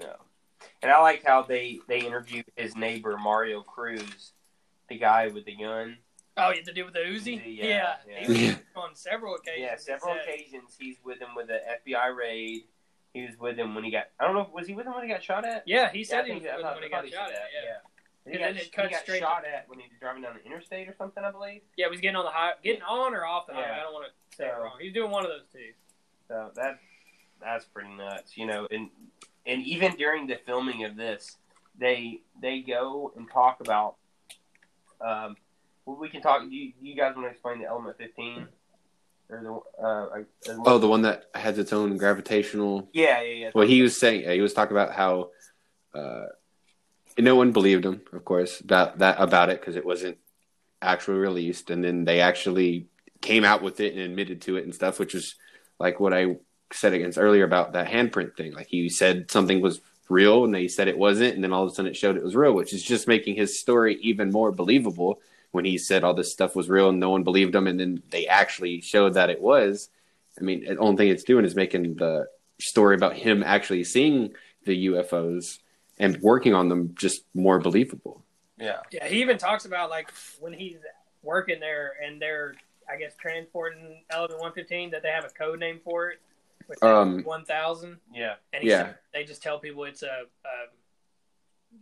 [0.00, 0.16] Yeah.
[0.82, 4.32] And I like how they they interviewed his neighbor Mario Cruz,
[4.88, 5.98] the guy with the gun.
[6.38, 7.40] Oh, you have to do with the Uzi?
[7.42, 7.94] Uzi, yeah, yeah.
[8.08, 8.26] yeah.
[8.26, 9.62] He was on several occasions.
[9.62, 10.22] Yeah, several said.
[10.34, 12.64] occasions he's with him with the FBI raid.
[13.14, 14.08] He was with him when he got.
[14.20, 14.48] I don't know.
[14.52, 15.62] Was he with him when he got shot at?
[15.66, 17.34] Yeah, he Yeah, said he was with thought- when he got shot at.
[17.34, 17.70] that, Yeah.
[18.26, 18.32] yeah.
[18.32, 20.44] He got, then it he got straight shot at when he was driving down the
[20.44, 21.62] interstate or something, I believe.
[21.76, 23.68] Yeah, he was getting on the high, getting on or off the highway.
[23.70, 23.76] Yeah.
[23.78, 24.72] I don't want to say it wrong.
[24.80, 25.72] He's doing one of those two.
[26.28, 26.78] So that
[27.40, 28.66] that's pretty nuts, you know.
[28.70, 28.90] And
[29.46, 31.36] and even during the filming of this,
[31.78, 33.94] they they go and talk about.
[35.00, 35.36] Um,
[35.86, 36.42] well, we can talk.
[36.48, 38.48] You, you guys want to explain the element fifteen?
[39.28, 42.88] Or the uh, Oh, the one that has its own gravitational.
[42.92, 43.50] yeah, yeah, yeah.
[43.54, 45.30] Well, he was saying he was talking about how
[45.94, 46.26] uh,
[47.18, 50.18] no one believed him, of course, about that about it because it wasn't
[50.82, 52.86] actually released, and then they actually
[53.20, 55.34] came out with it and admitted to it and stuff, which was
[55.80, 56.36] like what I
[56.72, 58.52] said against earlier about that handprint thing.
[58.52, 61.72] Like he said something was real, and they said it wasn't, and then all of
[61.72, 64.52] a sudden it showed it was real, which is just making his story even more
[64.52, 65.20] believable.
[65.52, 68.02] When he said all this stuff was real and no one believed him, and then
[68.10, 69.88] they actually showed that it was.
[70.38, 72.26] I mean, the only thing it's doing is making the
[72.60, 75.58] story about him actually seeing the UFOs
[75.98, 78.22] and working on them just more believable.
[78.58, 78.80] yeah.
[78.90, 80.76] Yeah, he even talks about like when he's
[81.22, 82.54] working there and they're,
[82.90, 86.20] I guess, transporting Element 115 that they have a code name for it,
[86.66, 87.96] which Um, is 1000.
[88.12, 88.78] Yeah, And he yeah.
[88.84, 90.06] said they just tell people it's a,
[90.44, 90.68] a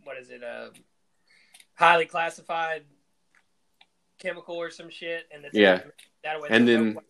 [0.05, 0.69] what is it, a
[1.75, 2.83] highly classified
[4.19, 5.81] chemical or some shit, and it's Yeah.
[6.23, 6.47] that way.
[6.51, 7.01] And then- no-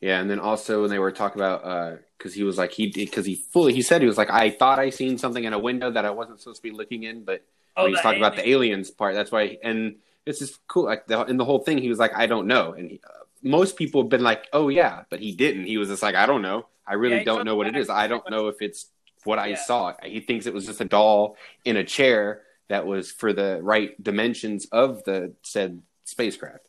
[0.00, 3.24] Yeah, and then also when they were talking about because he was like he because
[3.24, 5.90] he fully he said he was like I thought I seen something in a window
[5.90, 7.42] that I wasn't supposed to be looking in, but
[7.76, 9.56] oh, when he's talking about the aliens part, that's why.
[9.62, 10.84] And this is cool.
[10.84, 13.24] Like the, in the whole thing, he was like I don't know, and he, uh,
[13.42, 15.64] most people have been like oh yeah, but he didn't.
[15.64, 16.66] He was just like I don't know.
[16.86, 17.88] I really Yeah, don't know what it is.
[17.88, 18.90] I don't know if it's
[19.24, 19.56] what I Yeah.
[19.56, 19.94] saw.
[20.02, 23.90] He thinks it was just a doll in a chair that was for the right
[24.02, 26.68] dimensions of the said spacecraft,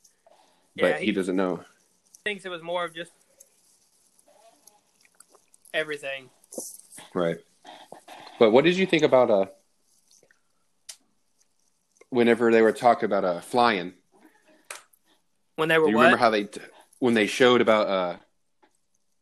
[0.75, 1.63] but Yeah, he he- doesn't know.
[2.23, 3.11] thinks it was more of just
[5.73, 6.29] everything.
[7.13, 7.37] Right.
[8.39, 9.45] But what did you think about uh
[12.09, 13.93] whenever they were talking about uh flying?
[15.55, 16.03] When they Do were you what?
[16.03, 16.49] remember how they
[16.99, 18.17] when they showed about uh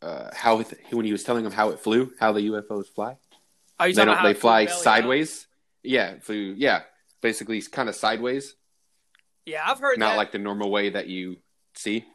[0.05, 3.17] uh how it, when he was telling them how it flew, how the UFOs fly?
[3.79, 4.83] Are you They talking don't about how they fly belly up?
[4.83, 5.47] sideways?
[5.83, 6.83] Yeah, flew yeah,
[7.21, 8.55] basically kind of sideways,
[9.45, 10.17] Yeah, I've heard not that.
[10.17, 11.37] like the normal way that you
[11.75, 12.05] see.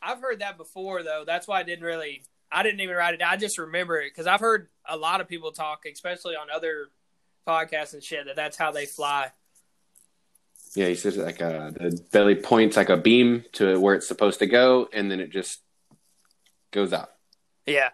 [0.00, 1.24] I've heard that before though.
[1.26, 3.32] That's why I didn't really I didn't even write it down.
[3.32, 6.88] I just remember it because I've heard a lot of people talk, especially on other
[7.46, 9.32] podcasts and shit, that that's how they fly.
[10.74, 14.38] Yeah, he says like uh, the belly points like a beam to where it's supposed
[14.40, 15.60] to go, and then it just
[16.70, 17.10] goes out.
[17.66, 17.90] Yeah.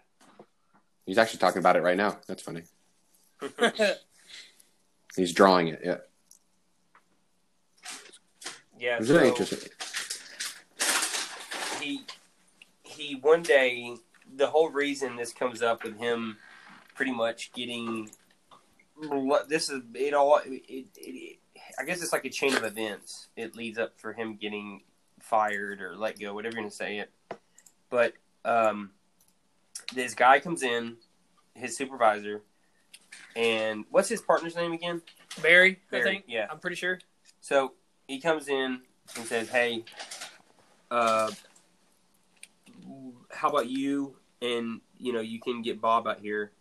[1.07, 2.19] He's actually talking about it right now.
[2.27, 2.63] That's funny.
[5.17, 5.83] He's drawing it.
[5.85, 5.99] Yeah,
[8.85, 9.71] Yeah, it's very so interesting.
[11.81, 12.05] he
[12.83, 13.97] he one day
[14.37, 16.37] the whole reason this comes up with him
[16.95, 18.11] pretty much getting
[19.49, 21.39] this is it all it, it, it,
[21.79, 23.29] I guess it's like a chain of events.
[23.37, 24.83] It leads up for him getting
[25.19, 27.11] fired or let go, whatever you're gonna say it.
[27.89, 28.13] But
[28.45, 28.91] um,
[29.95, 30.99] this guy comes in,
[31.55, 32.43] his supervisor,
[33.35, 35.01] and what's his partner's name again?
[35.41, 36.25] Barry, I Barry, think.
[36.29, 36.49] yeah.
[36.51, 36.99] I'm pretty sure.
[37.41, 37.73] So
[38.07, 38.81] he comes in
[39.17, 39.85] and says, "Hey,
[40.91, 41.31] uh,
[43.31, 44.17] how about you?
[44.43, 46.53] And you know, you can get Bob out here,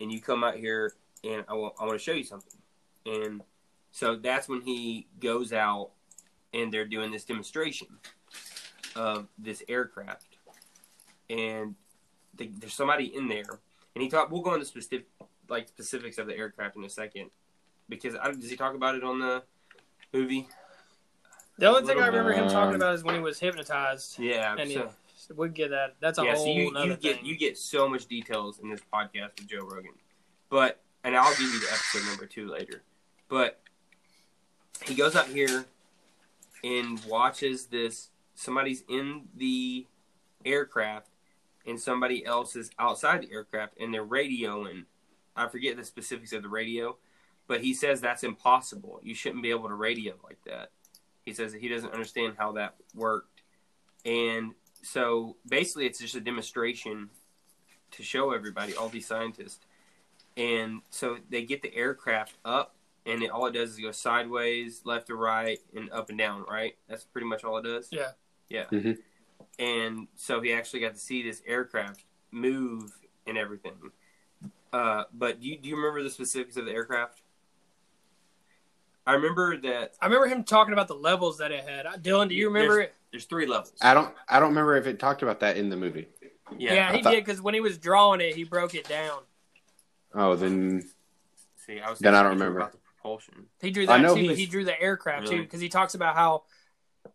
[0.00, 0.92] and you come out here,
[1.24, 2.60] and I want I want to show you something."
[3.06, 3.42] And
[3.90, 5.90] so that's when he goes out,
[6.52, 7.88] and they're doing this demonstration
[8.94, 10.36] of this aircraft,
[11.28, 11.74] and
[12.34, 13.60] the, there's somebody in there,
[13.94, 14.30] and he talk.
[14.30, 15.06] We'll go into specific
[15.48, 17.30] like specifics of the aircraft in a second,
[17.88, 19.42] because I, does he talk about it on the
[20.12, 20.48] movie?
[21.60, 24.18] The only thing I remember him talking about is when he was hypnotized.
[24.18, 25.94] Yeah, And so, yeah, we get that.
[26.00, 26.34] That's a yeah.
[26.34, 27.26] whole So you, you get thing.
[27.26, 29.92] you get so much details in this podcast with Joe Rogan,
[30.48, 32.80] but and I'll give you the episode number two later.
[33.28, 33.60] But
[34.86, 35.66] he goes out here
[36.64, 38.08] and watches this.
[38.34, 39.86] Somebody's in the
[40.46, 41.08] aircraft,
[41.66, 44.86] and somebody else is outside the aircraft, and they're radioing.
[45.36, 46.96] I forget the specifics of the radio,
[47.46, 48.98] but he says that's impossible.
[49.02, 50.70] You shouldn't be able to radio like that.
[51.30, 53.42] He says that he doesn't understand how that worked,
[54.04, 57.08] and so basically, it's just a demonstration
[57.92, 59.60] to show everybody, all these scientists.
[60.36, 62.74] And so they get the aircraft up,
[63.06, 66.44] and it, all it does is go sideways, left to right, and up and down.
[66.50, 66.76] Right?
[66.88, 67.88] That's pretty much all it does.
[67.92, 68.10] Yeah.
[68.48, 68.64] Yeah.
[68.72, 68.98] Mhm.
[69.60, 72.90] And so he actually got to see this aircraft move
[73.24, 73.74] and everything.
[74.72, 77.19] Uh, but do you, do you remember the specifics of the aircraft?
[79.06, 81.86] I remember that I remember him talking about the levels that it had.
[82.02, 82.94] Dylan, do you remember it?
[83.10, 83.72] there's three levels.
[83.80, 84.14] I don't.
[84.28, 86.08] I don't remember if it talked about that in the movie.
[86.56, 89.20] Yeah, I he thought- did because when he was drawing it, he broke it down.
[90.14, 90.82] Oh, then
[91.56, 92.58] See, I was Then I don't remember.
[92.58, 93.46] about the propulsion.
[93.60, 95.68] He drew I that know too, but he's- he drew the aircraft too because he
[95.68, 96.44] talks about how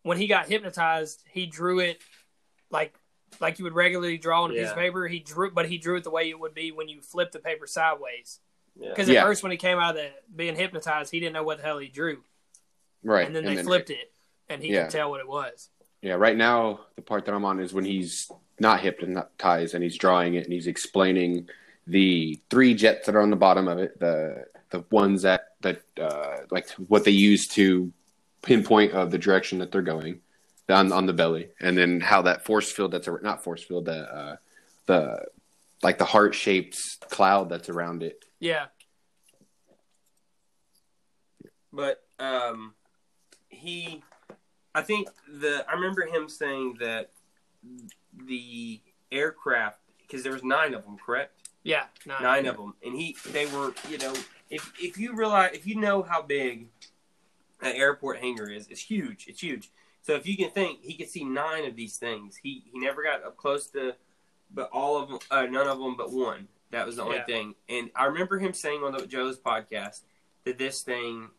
[0.03, 2.01] when he got hypnotized, he drew it
[2.71, 2.95] like
[3.41, 5.07] like you would regularly draw on a piece of paper.
[5.07, 7.39] He drew, but he drew it the way it would be when you flip the
[7.39, 8.39] paper sideways.
[8.79, 8.89] Yeah.
[8.89, 9.21] Because Yeah.
[9.21, 11.63] at first, when he came out of the being hypnotized, he didn't know what the
[11.63, 12.23] hell he drew,
[13.03, 14.11] right, and then they flipped it,
[14.49, 14.83] and he Yeah.
[14.83, 15.69] could tell what it was.
[16.01, 19.97] Yeah, right now the part that I'm on is when he's not hypnotized and he's
[19.97, 21.49] drawing it and he's explaining
[21.87, 25.81] the three jets that are on the bottom of it, the the ones that that
[25.99, 27.91] uh, like what they use to
[28.41, 30.19] pinpoint of the direction that they're going
[30.69, 33.85] on on the belly, and then how that force field that's a, not force field
[33.85, 34.35] the uh,
[34.85, 35.25] the
[35.81, 38.25] like the heart shaped cloud that's around it.
[38.39, 38.67] Yeah,
[41.75, 42.73] But um,
[43.49, 44.01] he,
[44.73, 47.11] I think the I remember him saying that
[48.25, 48.79] the
[49.11, 51.49] aircraft because there was nine of them, correct?
[51.63, 52.21] yeah, nine.
[52.21, 54.13] Nine of them, and he they were you know
[54.49, 56.67] if if you realize if you know how big
[57.61, 59.25] an airport hangar is, it's huge.
[59.27, 59.69] It's huge.
[60.01, 62.37] So if you can think, he could see nine of these things.
[62.37, 63.95] He he never got up close to,
[64.53, 66.47] but all of them, uh, none of them but one.
[66.71, 67.25] That was the only Yeah.
[67.25, 67.55] thing.
[67.69, 70.01] And I remember him saying on the Joe's podcast
[70.43, 71.29] that this thing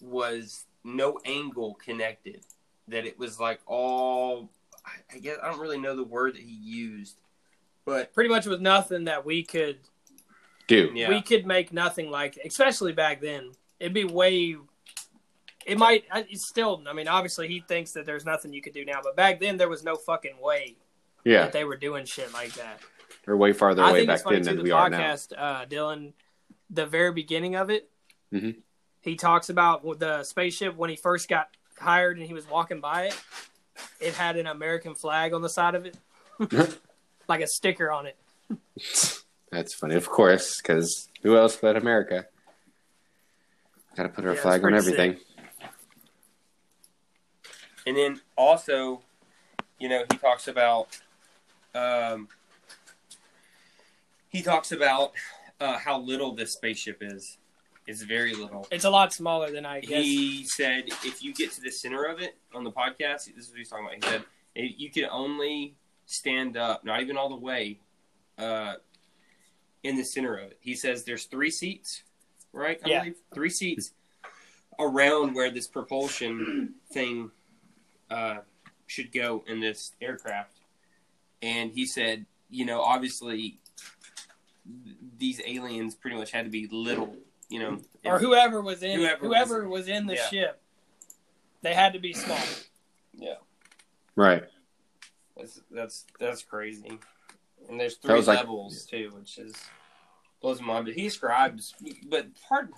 [0.00, 2.44] was no angle connected.
[2.88, 4.50] That it was like all.
[4.84, 7.18] I- I guess I don't really know the word that he used,
[7.84, 9.78] but Pretty much was nothing that we could
[10.66, 13.52] Do yeah, we could make nothing like, especially back then.
[13.78, 14.56] It'd be way.
[15.66, 16.04] It might.
[16.14, 16.82] It's still.
[16.88, 19.56] I mean, obviously, he thinks that there's nothing you could do now, but back then
[19.58, 20.76] there was no fucking way
[21.24, 22.80] yeah, that they were doing shit like that.
[23.24, 24.98] They're way farther I away back then than The we are now.
[24.98, 26.12] podcast, uh, Dylan,
[26.70, 27.88] the very beginning of it,
[28.32, 28.56] Mhm.
[29.02, 33.06] he talks about the spaceship when he first got hired and he was walking by
[33.06, 33.20] it.
[34.00, 35.96] It had an American flag on the side of it,
[37.28, 38.16] like a sticker on it.
[39.50, 42.26] That's funny, of course, because who else but America?
[43.96, 45.16] Got to put our Yeah, flag on pretty everything.
[47.86, 49.02] And then also,
[49.78, 50.98] you know, he talks about,
[51.74, 52.28] um,
[54.30, 55.12] he talks about
[55.60, 57.36] uh, how little this spaceship is.
[57.86, 58.66] It's very little.
[58.70, 60.04] It's a lot smaller than I guess.
[60.04, 63.50] He said if you get to the center of it on the podcast, this is
[63.50, 63.96] what he's talking about.
[63.96, 65.74] He said "If you can only
[66.06, 67.80] stand up, not even all the way,
[68.38, 68.74] uh,
[69.82, 70.58] in the center of it.
[70.60, 72.02] He says there's three seats,
[72.52, 72.78] right?
[72.84, 72.98] I Yeah.
[73.00, 73.92] believe three seats
[74.78, 77.30] around where this propulsion thing
[78.10, 78.38] uh,
[78.86, 80.58] should go in this aircraft.
[81.42, 83.58] And he said, you know, obviously
[85.18, 87.16] these aliens pretty much had to be little,
[87.48, 90.28] you know, or whoever was in Whoever whoever, was- was, in the yeah.
[90.28, 90.62] ship,
[91.62, 92.38] they had to be small.
[93.14, 93.34] yeah.
[94.16, 94.44] Right.
[95.36, 96.98] That's that's that's crazy.
[97.68, 99.54] And there's three was like- levels too, which is
[100.40, 100.86] blows my mind.
[100.86, 101.74] But he describes,
[102.08, 102.70] but part,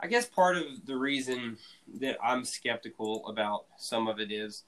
[0.00, 1.58] I guess part of the reason
[2.00, 4.64] that I'm skeptical about some of it is,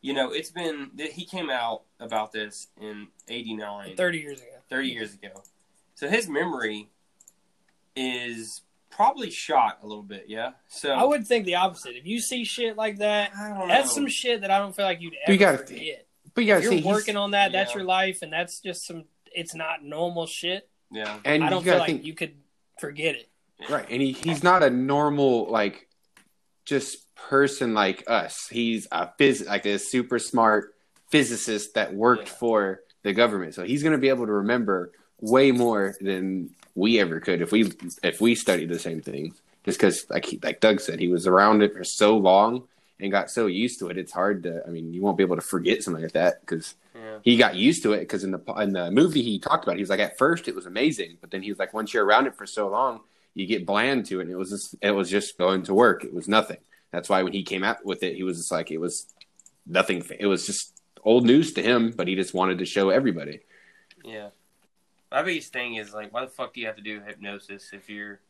[0.00, 4.48] you know, it's been that he came out about this in '89, Thirty years ago.
[4.70, 5.28] 30 years ago.
[6.02, 6.88] So his memory
[7.94, 10.50] is probably shot a little bit, yeah.
[10.66, 11.94] So I would think the opposite.
[11.94, 13.68] If you see shit like that, I don't know.
[13.68, 16.06] that's some shit that I don't feel like you'd You ever gotta- forget.
[16.34, 19.04] But you gotta you're see, working on that, that's your life, and that's just some.
[19.32, 20.68] It's not normal shit.
[20.90, 22.34] yeah, and I don't feel like think, you could
[22.80, 23.28] forget it.
[23.70, 23.86] right?
[23.88, 25.86] And he, he's not a normal like
[26.64, 28.48] just person like us.
[28.50, 30.74] He's a phys like a super smart
[31.10, 32.34] physicist that worked Yeah.
[32.34, 33.54] for the government.
[33.54, 34.90] So he's gonna be able to remember
[35.22, 39.40] way more than we ever could if we if we studied the same things.
[39.64, 42.64] Just because, like he, like Doug said, he was around it for so long
[42.98, 43.96] and got so used to it.
[43.96, 44.62] It's hard to.
[44.66, 47.18] I mean, you won't be able to forget something like that because yeah.
[47.22, 49.78] he got used to it because in the in the movie he talked about it,
[49.78, 52.04] he was like at first it was amazing but then he was like once you're
[52.04, 53.00] around it for so long
[53.34, 56.04] you get bland to it and it was just it was just going to work
[56.04, 56.58] it was nothing
[56.90, 59.06] that's why when he came out with it he was just like it was
[59.66, 63.40] nothing it was just old news to him but he just wanted to show everybody
[64.04, 64.28] Yeah.
[65.12, 67.90] My biggest thing is like, why the fuck do you have to do hypnosis if
[67.90, 68.20] you're,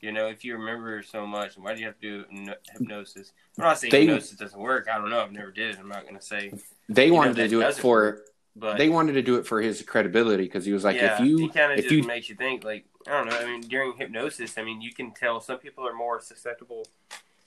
[0.00, 3.32] you know, if you remember so much, why do you have to do hypno- hypnosis?
[3.58, 4.88] I'm not saying They- hypnosis doesn't work.
[4.90, 5.20] I don't know.
[5.20, 5.74] I've never did.
[5.74, 5.78] it.
[5.78, 6.50] I'm not gonna say,
[6.88, 8.26] they You know, wanted to do it for work,
[8.56, 11.26] but they wanted to do it for his credibility because he was like yeah, if
[11.26, 12.64] you kind of if just you makes you think.
[12.64, 13.36] Like, I don't know.
[13.38, 16.86] I mean, during hypnosis, I mean, you can tell some people are more susceptible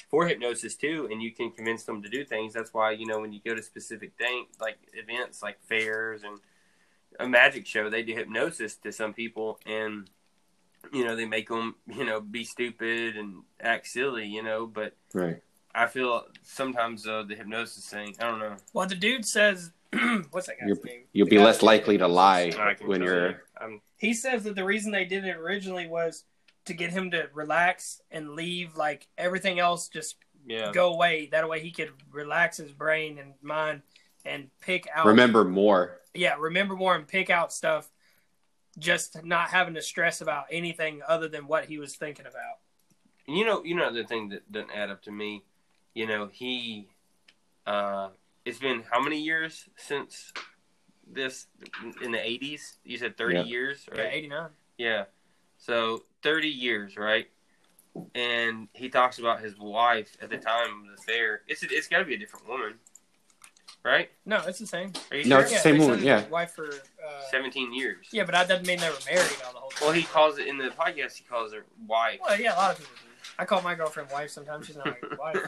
[0.10, 2.54] for hypnosis too, and you can convince them to do things.
[2.54, 6.38] That's why you know when you go to specific things like events like fairs and
[7.20, 10.10] a magic show, they do hypnosis to some people, and
[10.92, 14.66] you know they make them you know be stupid and act silly, you know.
[14.68, 15.42] But right
[15.76, 18.56] I feel sometimes though the hypnosis thing, I don't know.
[18.74, 19.72] Well, the dude says,
[20.32, 21.02] what's that guy's You're- name?
[21.14, 22.52] you'll The be less likely to lie
[22.86, 23.36] when you're you.
[23.60, 26.26] Um, he says that the reason they did it originally was
[26.66, 30.72] to get him to relax and leave like everything else just yeah.
[30.72, 31.30] go away.
[31.32, 33.82] That way he could relax his brain and mind
[34.26, 35.06] and pick out.
[35.06, 37.90] remember more Yeah, remember more and pick out stuff.
[38.80, 42.58] Just not having to stress about anything other than what he was thinking about.
[43.28, 45.44] You know, you know the thing that doesn't add up to me.
[45.94, 46.88] You know, he.
[47.66, 48.10] Uh,
[48.46, 50.34] it's been how many years since
[51.10, 51.48] this
[52.02, 52.78] in the eighties?
[52.84, 53.44] You said thirty Yeah.
[53.44, 54.14] years, Yeah, right?
[54.14, 54.50] eighty nine.
[54.78, 55.06] Yeah.
[55.58, 57.28] So thirty years, right?
[58.16, 61.42] And he talks about his wife at the time of the fair.
[61.48, 62.74] It's it's got to be a different woman,
[63.84, 64.10] right?
[64.26, 64.94] No, it's the same.
[65.12, 65.42] Are you No, sure?
[65.42, 66.22] it's the yeah, same they woman, said yeah.
[66.22, 66.68] his Wife for.
[66.70, 68.08] Uh, Seventeen years.
[68.12, 69.80] yeah, but that doesn't mean they were married all the whole time.
[69.88, 71.16] Well, he calls it in the podcast.
[71.18, 72.20] He calls her wife.
[72.26, 73.10] Well, yeah, a lot of people do.
[73.40, 74.68] I call my girlfriend wife sometimes.
[74.68, 75.48] She's not my wife.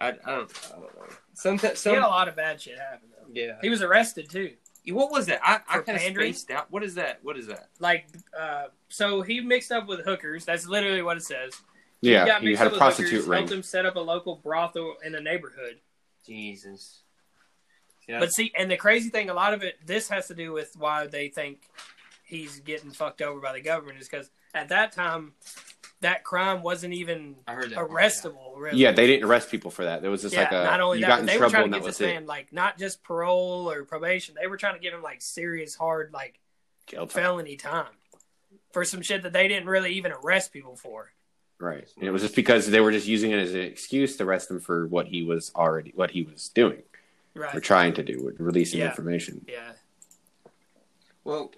[0.00, 0.24] I, I don't.
[0.26, 0.88] I don't know.
[1.34, 3.26] Sometimes, He some, had a lot of bad shit happen though.
[3.32, 3.56] yeah.
[3.62, 4.52] He was arrested too.
[4.90, 5.40] What was that?
[5.42, 6.32] I, I For kind of pandering?
[6.32, 6.70] spaced out.
[6.70, 7.18] What is that?
[7.22, 7.68] What is that?
[7.78, 8.06] Like,
[8.38, 10.44] uh, so he mixed up with hookers.
[10.46, 11.52] That's literally what it says.
[12.00, 13.96] yeah got he mixed had up a with prostitute hookers, ring Helped him set up
[13.96, 15.80] a local brothel in a neighborhood.
[16.24, 17.00] Jesus.
[18.08, 18.20] Yeah.
[18.20, 20.74] But see, and the crazy thing, a lot of it, this has to do with
[20.78, 21.60] why they think
[22.24, 25.34] he's getting fucked over by the government, is because at that time,
[26.00, 27.78] that crime wasn't even I heard that.
[27.78, 28.56] arrestable.
[28.56, 28.78] Really.
[28.78, 30.98] yeah they didn't arrest people for that there was just Yeah, like a not only
[30.98, 32.52] you that, got in they were trying to that get this was it man like
[32.52, 34.34] not just parole or probation.
[34.40, 36.38] They were trying to give him like serious, hard, like
[36.86, 37.22] Jail time.
[37.22, 37.86] felony time
[38.72, 41.10] for some shit that they didn't really even arrest people for.
[41.60, 41.88] Right.
[41.96, 44.50] And it was just because they were just using it as an excuse to arrest
[44.50, 46.82] him for what he was already what he was doing
[47.38, 47.62] or Right.
[47.62, 48.90] trying to do with releasing Yeah.
[48.90, 49.44] information.
[49.48, 49.72] Yeah.
[51.24, 51.52] Well,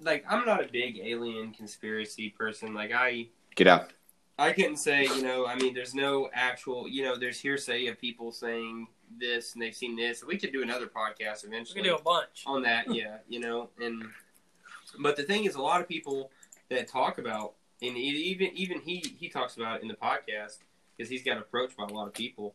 [0.00, 2.74] like I'm not a big alien conspiracy person.
[2.74, 3.92] Like I, Get out.
[4.38, 5.04] I couldn't say.
[5.04, 6.86] You know, I mean, there's no actual.
[6.88, 8.86] You know, there's hearsay of people saying
[9.18, 10.22] this and they've seen this.
[10.22, 11.46] We could do another podcast eventually.
[11.46, 12.42] We eventually can do a bunch.
[12.46, 12.86] on that.
[12.94, 14.04] Yeah, you know, and
[15.00, 16.30] but the thing is, a lot of people
[16.68, 20.58] that talk about, and even even he he talks about it in the podcast
[20.96, 22.54] because he's got approached by a lot of people.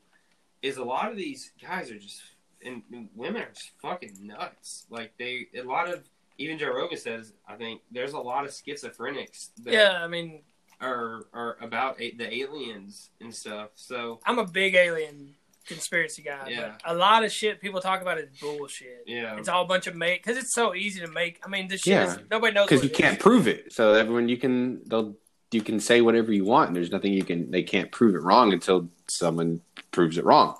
[0.61, 2.21] Is a lot of these guys are just
[2.65, 4.85] and and women are just fucking nuts.
[4.89, 6.03] Like they, a lot of
[6.37, 10.41] even Joe Rogan says, I think there's a lot of schizophrenics that Yeah, I mean,
[10.79, 13.69] are are about a, the aliens and stuff.
[13.75, 15.35] So I'm a big alien
[15.67, 16.49] conspiracy guy.
[16.49, 16.73] Yeah.
[16.83, 19.03] But a lot of shit people talk about is bullshit.
[19.05, 19.37] Yeah.
[19.37, 21.39] It's all a bunch of make because it's so easy to make.
[21.45, 22.11] I mean, this shit Yeah.
[22.13, 23.21] is nobody knows because you it can't is.
[23.23, 23.71] prove it.
[23.73, 25.15] So everyone you can they'll
[25.51, 26.69] you can say whatever you want.
[26.69, 30.57] And there's nothing you can they can't prove it wrong until someone proves it wrong.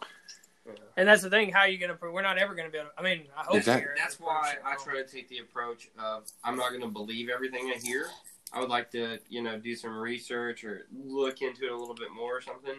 [0.97, 1.51] And that's the thing.
[1.51, 2.13] How are you going to prove?
[2.13, 2.89] We're not ever going to be able.
[2.89, 3.85] to I mean, I hope Exactly.
[3.87, 7.29] we're- That's why I try to take the approach of I'm not going to believe
[7.29, 8.07] everything I hear.
[8.53, 11.95] I would like to, you know, do some research or look into it a little
[11.95, 12.75] bit more or something.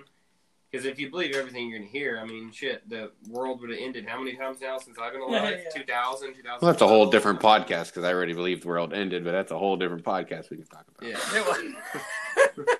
[0.70, 3.68] Because if you believe everything you're going to hear, I mean, shit, the world would
[3.70, 5.60] have ended how many times now since I've been alive?
[5.64, 5.82] Yeah.
[5.82, 6.44] 2000, 2000.
[6.62, 9.52] Well, that's a whole different podcast because I already believe the world ended, but that's
[9.52, 11.10] a whole different podcast we can talk about.
[11.10, 12.64] Yeah.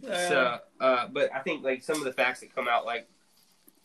[0.00, 3.08] So, uh, but I think like some of the facts that come out, like,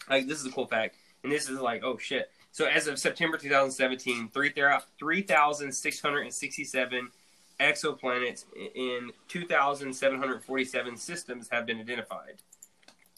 [0.10, 2.30] like this is a cool fact, and this is like, oh shit.
[2.52, 7.10] So as of September 2017, 3,667
[7.60, 8.46] exoplanets
[8.76, 12.36] in 2,747 systems have been identified.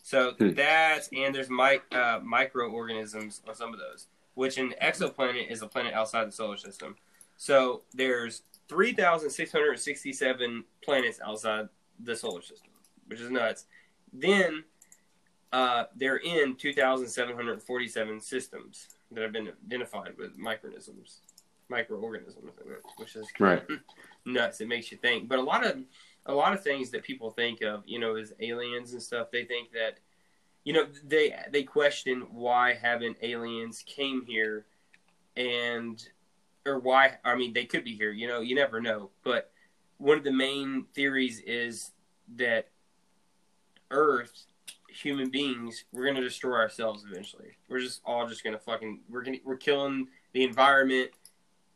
[0.03, 0.53] So Hmm.
[0.53, 5.67] that's and there's mi- uh, microorganisms on some of those, which an exoplanet is a
[5.67, 6.95] planet outside the solar system.
[7.37, 11.67] So there's 3,667 planets outside
[11.99, 12.69] the solar system,
[13.07, 13.65] which is nuts.
[14.13, 14.63] Then
[15.55, 21.21] uh, they're in 2,747 systems that have been identified with microorganisms,
[21.69, 23.63] microorganisms, in it, which is Right.
[24.25, 24.59] nuts.
[24.59, 25.29] It makes you think.
[25.29, 25.77] But a lot of
[26.25, 29.45] a lot of things that people think of, you know, as aliens and stuff, they
[29.45, 29.99] think that,
[30.65, 34.65] you know, they they question why haven't aliens came here,
[35.37, 36.05] and
[36.65, 38.11] or why I mean they could be here.
[38.11, 39.09] You know, you never know.
[39.23, 39.51] But
[39.99, 41.91] one of the main theories is
[42.35, 42.67] that
[45.05, 47.51] human beings, we're gonna destroy ourselves eventually.
[47.69, 51.11] We're just all just gonna fucking we're gonna we're killing the environment.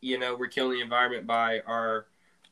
[0.02, 2.08] You know, we're killing the environment by our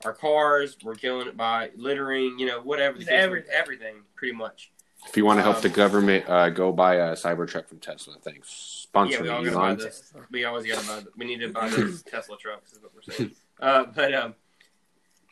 [0.05, 0.77] our cars.
[0.83, 2.37] We're killing it by littering.
[2.37, 3.51] You know, whatever the It's case, everything.
[3.53, 4.71] everything, pretty much.
[5.07, 8.15] If you want to help Um, the government, uh, go buy a Cybertruck from Tesla.
[8.21, 8.49] Thanks.
[8.51, 9.77] Sponsor Yeah, we me, gotta Elon.
[9.77, 10.13] this.
[10.31, 10.99] We always gotta buy.
[10.99, 12.73] The, we need to buy those Tesla trucks.
[12.73, 13.31] Is what we're saying.
[13.59, 14.35] Uh, but um,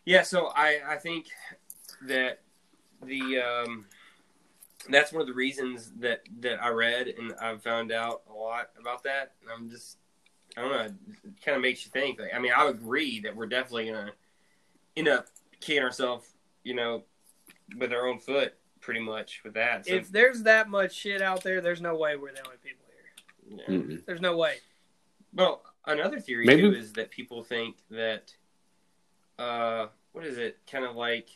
[0.05, 0.23] yeah.
[0.23, 1.27] So I I think
[2.07, 2.41] that
[3.03, 3.85] the um,
[4.89, 8.69] that's one of the reasons that that I read and I've found out a lot
[8.79, 9.33] about that.
[9.41, 9.97] And I'm just
[10.57, 10.79] I don't know.
[11.25, 12.19] It kind of makes you think.
[12.19, 14.11] Like, I mean, I agree that we're definitely gonna
[14.95, 15.27] end up
[15.59, 16.27] kicking ourselves,
[16.63, 17.03] you know,
[17.77, 19.85] with our own foot, pretty much with that.
[19.87, 22.85] So, if there's that much shit out there, there's no way we're the only people
[22.87, 23.57] here.
[23.67, 23.75] yeah.
[23.75, 24.05] Mm-mm.
[24.05, 24.55] There's no way.
[25.33, 28.33] Well, another theory Maybe- too is that people think that
[29.37, 30.59] uh what is it?
[30.71, 31.27] Kind of like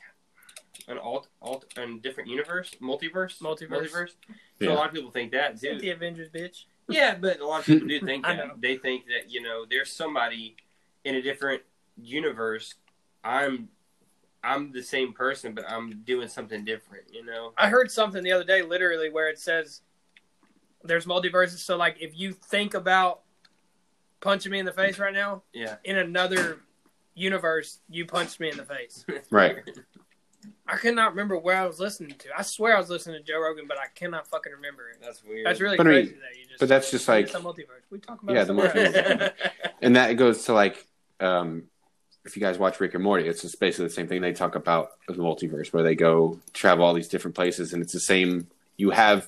[0.90, 4.10] an alt alt a different universe, multiverse, Multiverse.
[4.10, 4.16] So
[4.60, 4.72] Yeah.
[4.72, 5.92] a lot of people think that It's the.
[5.92, 6.66] Avengers, bitch.
[6.90, 8.38] Yeah, but a lot of people do think that.
[8.38, 8.56] know.
[8.58, 10.58] They think that you know there's somebody
[11.06, 11.62] in a different
[11.96, 12.76] universe.
[13.24, 13.70] I'm
[14.44, 17.14] I'm the same person, but I'm doing something different.
[17.14, 17.54] You know?
[17.58, 19.82] I heard something the other day, literally, where it says
[20.84, 21.58] there's multiverses.
[21.60, 23.22] So, like, if you think about
[24.22, 25.76] punching me in the face right now, Yeah.
[25.84, 26.62] in another
[27.16, 29.06] universe, you punched me in the face.
[29.30, 29.58] Right.
[30.72, 32.30] I cannot remember where I was listening to.
[32.38, 34.98] I swear I was listening to Joe Rogan, but I cannot fucking remember it.
[35.02, 35.46] That's weird.
[35.46, 36.60] That's really But I mean, crazy that you just.
[36.60, 37.82] But that's just like, it's a multiverse.
[37.90, 39.34] We talk about Yeah, the somewhere multiverse.
[39.82, 40.86] and that goes to like,
[41.20, 41.64] um,
[42.24, 44.22] if you guys watch Rick and Morty, it's just basically the same thing.
[44.22, 47.94] They talk about the multiverse where they go travel all these different places, and it's
[47.94, 48.48] the same.
[48.78, 49.28] You have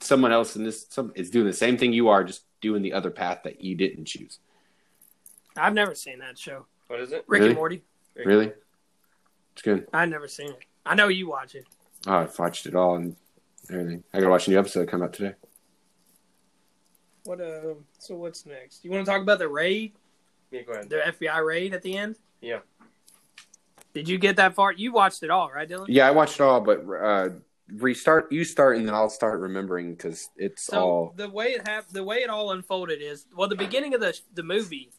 [0.00, 2.92] someone else in this some is doing the same thing you are, just doing the
[2.92, 4.38] other path that you didn't choose.
[5.56, 7.24] I've never seen that show, what is it?
[7.28, 7.50] Rick Really?
[7.50, 7.82] and Morty.
[8.16, 8.52] Really?
[9.56, 9.86] It's good.
[9.94, 10.58] I've never seen it.
[10.84, 11.64] I know you watch it.
[12.06, 13.16] Oh, I've watched it all and
[13.70, 14.04] everything.
[14.12, 15.34] I gotta watch a new episode come out today.
[17.24, 17.40] What?
[17.40, 18.84] Uh, so what's next?
[18.84, 19.94] You want to talk about the raid,
[20.50, 20.90] Yeah, go ahead.
[20.90, 22.16] the FBI raid at the end?
[22.40, 22.58] Yeah.
[23.94, 24.72] Did you get that far?
[24.72, 25.86] You watched it all, right, Dylan?
[25.88, 27.30] Yeah, I watched it all, but uh,
[27.72, 28.30] restart.
[28.30, 31.14] You start, and then I'll start remembering because it's So all.
[31.16, 34.16] the way it hap- the way it all unfolded is well, the beginning of the
[34.34, 34.90] the movie,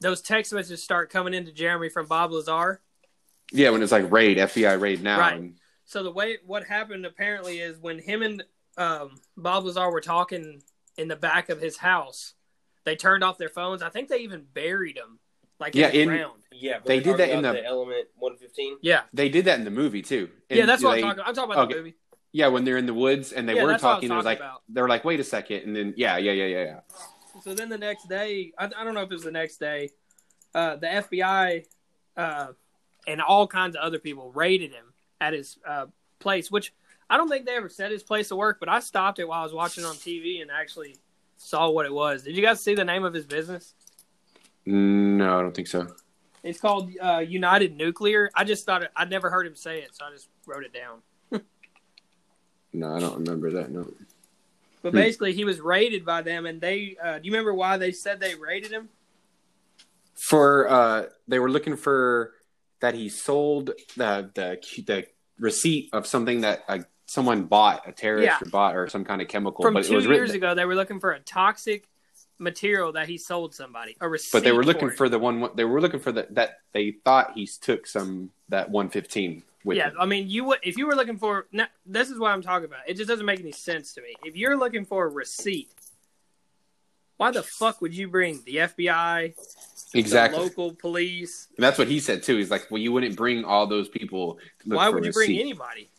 [0.00, 2.80] those text messages start coming into Jeremy from Bob Lazar.
[3.52, 5.18] Yeah, when it's like raid, FBI raid now.
[5.20, 5.36] Right.
[5.36, 8.42] And, So the way what happened apparently is when him and
[8.76, 10.62] um, Bob Lazar were talking
[10.98, 12.34] in the back of his house,
[12.84, 13.82] they turned off their phones.
[13.82, 15.18] I think they even buried them,
[15.60, 16.42] like Yeah, in in- ground.
[16.52, 18.78] Yeah, They did that in about the- Element 115.
[18.80, 20.30] Yeah, they did that in the movie too.
[20.50, 21.24] And yeah, that's what they- I'm talking.
[21.26, 21.74] I'm talking about okay.
[21.74, 21.94] the movie.
[22.32, 24.10] Yeah, when they're in the woods and they Yeah, were that's what I was talking,
[24.12, 24.62] it was like about.
[24.68, 25.62] they were like, "Wait a second.
[25.64, 26.80] and then yeah, yeah, yeah, yeah, yeah.
[27.42, 29.90] So then the next day, I, I don't know if it was the next day,
[30.54, 31.64] uh, the FBI
[32.16, 32.48] uh,
[33.06, 35.86] and all kinds of other people raided him at his uh,
[36.18, 36.72] place, which
[37.08, 39.40] I don't think they ever said his place of work, but I stopped it while
[39.40, 40.96] I was watching on TV and actually
[41.36, 42.22] saw what it was.
[42.24, 43.74] Did you guys see the name of his business?
[44.64, 45.86] No, I don't think so.
[46.42, 48.30] It's called uh, United Nuclear.
[48.34, 50.72] I just thought it, I'd never heard him say it, so I just wrote it
[50.72, 51.00] down.
[52.72, 53.70] No, I don't remember that.
[53.70, 53.90] No.
[54.82, 54.96] But Hmm.
[54.96, 56.94] basically, he was raided by them, and they.
[57.02, 58.90] Uh, do you remember why they said they raided him?
[60.14, 62.34] For uh, they were looking for
[62.80, 65.06] that he sold the the the
[65.38, 68.38] receipt of something that uh, someone bought, a terrorist Yeah.
[68.40, 69.62] or bought, or some kind of chemical.
[69.64, 71.88] From but it two was years ago, they were looking for a toxic
[72.38, 73.96] material that he sold somebody.
[74.00, 74.32] A receipt.
[74.32, 74.96] but they were looking it.
[74.96, 75.48] for the one.
[75.54, 79.76] They were looking for the that they thought he took some that one fifteen with
[79.76, 79.96] yeah, him.
[79.98, 81.46] I mean, you would if you were looking for.
[81.52, 82.80] Now, this is what I'm talking about.
[82.86, 84.14] It just doesn't make any sense to me.
[84.24, 85.70] If you're looking for a receipt,
[87.16, 89.34] why the fuck would you bring the FBI,
[89.94, 90.38] Exactly.
[90.38, 91.48] the local police?
[91.56, 92.36] And that's what he said too.
[92.36, 94.34] He's like, well, you wouldn't bring all those people.
[94.60, 95.40] To look Why would you bring receipt.
[95.40, 95.90] anybody?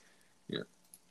[0.47, 0.59] Yeah.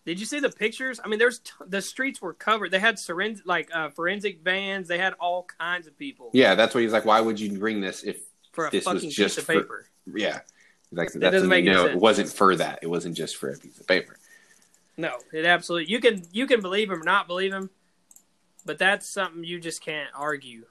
[0.05, 1.01] Did you see the pictures?
[1.05, 2.71] I mean, there's t- the streets were covered.
[2.71, 4.87] They had forensic, like uh, forensic vans.
[4.89, 7.05] They had all kinds of people Yeah, that's what he's like.
[7.05, 8.21] Why would you bring this if
[8.53, 9.87] for a this was fucking just piece of for- paper.
[10.15, 10.41] yeah?
[10.93, 11.97] Like That doesn't make no, sense.
[11.97, 12.79] it wasn't for that.
[12.83, 14.17] It wasn't just for a piece of paper.
[14.97, 15.93] No, it absolutely.
[15.93, 17.69] You can you can believe him or not believe him,
[18.67, 20.65] but that's something you just can't argue.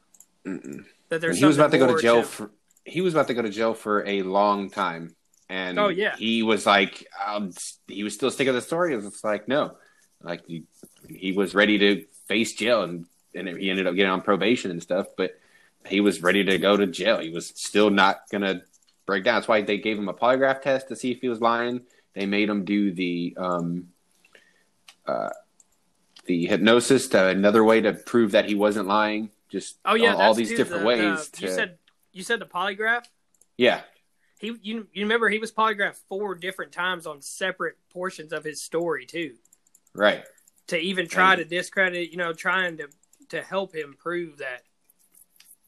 [0.46, 0.86] Mm-mm.
[1.10, 2.52] That there's he was about to go to jail for.
[2.84, 5.16] He was about to go to jail for a long time,
[5.50, 6.16] and Oh, yeah.
[6.18, 7.52] he was like, um,
[7.88, 8.94] he was still sticking to the story.
[8.94, 9.78] It's like no,
[10.22, 10.66] like he,
[11.10, 14.82] he was ready to face jail, and and he ended up getting on probation and
[14.84, 15.40] stuff, but
[15.88, 17.20] he was ready to go to jail.
[17.20, 18.62] He was still not gonna
[19.06, 19.36] break down.
[19.36, 21.82] That's why they gave him a polygraph test to see if he was lying.
[22.14, 23.88] They made him do the um,
[25.06, 25.30] uh,
[26.26, 29.30] the hypnosis to another way to prove that he wasn't lying.
[29.50, 31.30] Just Oh yeah, all, all these too, different the- ways.
[31.30, 31.78] the- to, you said
[32.14, 33.06] you said the polygraph.
[33.58, 33.82] yeah,
[34.40, 38.62] He you you remember he was polygraphed four different times on separate portions of his
[38.62, 39.36] story too,
[39.94, 40.24] right.
[40.68, 42.12] to even try And- to discredit.
[42.12, 42.88] You know, trying to
[43.30, 44.64] to help him prove that.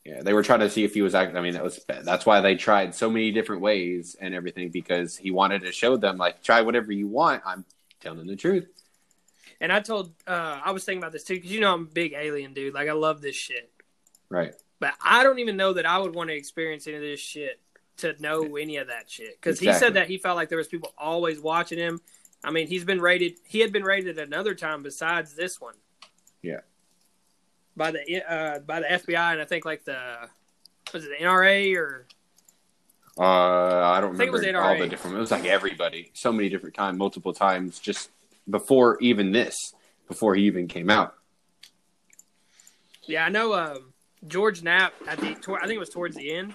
[0.05, 1.35] Yeah, they were trying to see if he was acting.
[1.37, 5.17] I mean, that was that's why they tried so many different ways and everything because
[5.17, 7.43] he wanted to show them like try whatever you want.
[7.45, 7.65] I'm
[7.99, 8.67] telling the truth.
[9.59, 11.85] And I told uh, I was thinking about this too because you know I'm a
[11.85, 12.73] big alien dude.
[12.73, 13.71] Like I love this shit.
[14.29, 14.53] Right.
[14.79, 17.59] But I don't even know that I would want to experience any of this shit
[17.97, 19.39] to know any of that shit.
[19.41, 21.99] Because he said that he felt like there was people always watching him.
[22.43, 23.39] I mean, he's been rated.
[23.43, 25.73] He had been rated another time besides this one.
[26.43, 26.59] Yeah.
[27.75, 30.29] By the uh, by the FBI and I think like the
[30.93, 32.07] was it the NRA or
[33.17, 35.17] Uh, I don't I think it remember all the different.
[35.17, 38.09] It was like everybody, so many different times, multiple times, just
[38.49, 39.73] before even this,
[40.07, 41.15] before he even came out.
[43.05, 43.93] yeah I know um,
[44.27, 45.33] George Knapp at the I
[45.65, 46.53] think it was towards the end.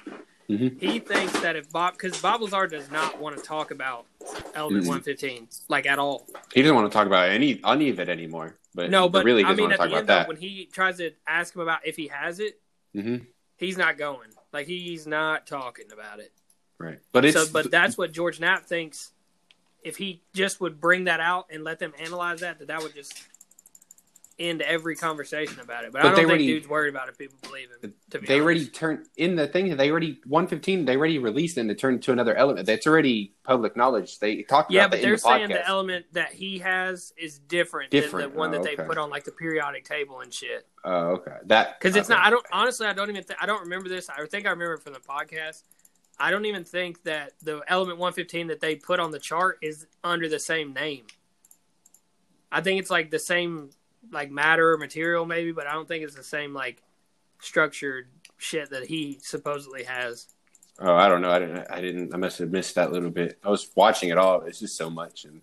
[0.51, 0.81] Mhm.
[0.81, 4.07] He thinks that if Bob because Bob Lazar does not want to talk about
[4.55, 4.89] Element Mhm.
[4.89, 6.27] 115 like at all.
[6.55, 8.57] He doesn't want to talk about any any of it anymore.
[8.75, 10.15] But No, but really I doesn't mean, want at to talk the about end, though,
[10.15, 10.29] that.
[10.29, 12.61] when he tries to ask him about if he has it,
[12.93, 13.19] hmm
[13.57, 14.31] he's not going.
[14.53, 16.33] Like he's not talking about it.
[16.79, 16.99] Right.
[17.13, 19.12] But it's so, but that's what George Knapp thinks.
[19.83, 22.95] If he just would bring that out and let them analyze that, that that would
[22.95, 23.15] just
[24.39, 25.93] end every conversation about it.
[25.93, 27.95] But, But I don't they think already- dude's worried about if people believe him.
[28.11, 29.77] To be they already turned in the thing.
[29.77, 30.85] They already 115.
[30.87, 32.67] They already released and it turned to another element.
[32.67, 34.19] That's already public knowledge.
[34.21, 35.53] They talked yeah, about but that they're the saying podcast.
[35.53, 38.29] the element that he has is different, Different.
[38.31, 38.85] than the one Oh, that they okay.
[38.89, 40.67] put on like the periodic table and shit.
[40.85, 41.37] Oh, okay.
[41.47, 42.17] That Because it's okay.
[42.19, 42.27] not.
[42.27, 42.87] I don't honestly.
[42.87, 43.23] I don't even.
[43.25, 44.09] Th- I don't remember this.
[44.09, 45.63] I think I remember it from the podcast.
[46.23, 49.89] I don't even think that the element 115 that they put on the chart is
[50.05, 51.03] under the same name.
[52.53, 53.71] I think it's like the same
[54.13, 56.81] like matter or material maybe, but I don't think it's the same like
[57.41, 58.07] structured
[58.39, 60.29] shit that he supposedly has.
[60.79, 61.33] Oh, I don't know.
[61.33, 61.67] I didn't.
[61.69, 62.15] I didn't.
[62.15, 63.41] I must have missed that little bit.
[63.43, 64.43] I was watching it all.
[64.43, 65.43] It's just so much, and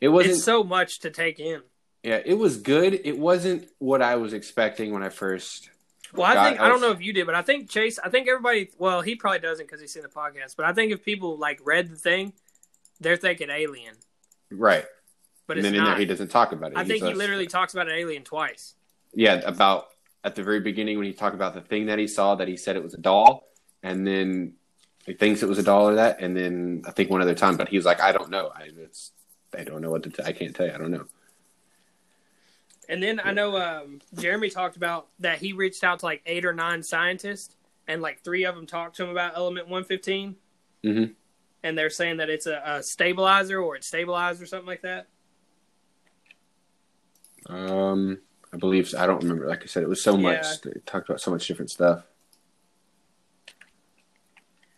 [0.00, 0.36] it wasn't.
[0.36, 1.62] It's so much to take in.
[2.04, 3.00] yeah, it was good.
[3.04, 5.70] It wasn't what I was expecting when I first.
[6.14, 7.98] Well, I think I I don't know if you did, but I think Chase.
[7.98, 8.70] I think everybody.
[8.78, 10.56] Well, he probably doesn't because he's seen the podcast.
[10.56, 12.32] But I think if people like read the thing,
[13.00, 13.94] they're thinking alien,
[14.50, 14.84] Right,
[15.46, 15.90] but and it's then in not.
[15.92, 16.78] there he doesn't talk about it.
[16.78, 18.74] I think he just- literally talks about an alien twice.
[19.14, 19.88] yeah about
[20.22, 22.56] at the very beginning when he talked about the thing that he saw that he
[22.56, 23.48] said it was a doll,
[23.82, 24.54] and then
[25.06, 27.56] he thinks it was a doll or that, and then I think one other time,
[27.56, 28.50] but he was like, I don't know.
[28.54, 29.12] I it's
[29.56, 30.10] I don't know what to.
[30.10, 30.72] T- I can't tell you.
[30.72, 31.06] I don't know.
[32.90, 36.44] And then I know um, Jeremy talked about that he reached out to like eight
[36.44, 37.54] or nine scientists,
[37.86, 40.34] and like three of them talked to him about element 115.
[40.84, 41.14] Mhm.
[41.62, 45.06] And they're saying that it's a, a stabilizer or it's stabilized or something like that.
[47.46, 48.18] Um,
[48.52, 48.98] I believe so.
[48.98, 49.46] I don't remember.
[49.46, 50.42] Like I said, it was so much.
[50.42, 50.72] Yeah.
[50.72, 52.02] They talked about so much different stuff.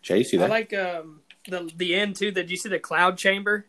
[0.03, 2.31] Chase, you I like um, the the end too.
[2.31, 3.69] Did you see the cloud chamber?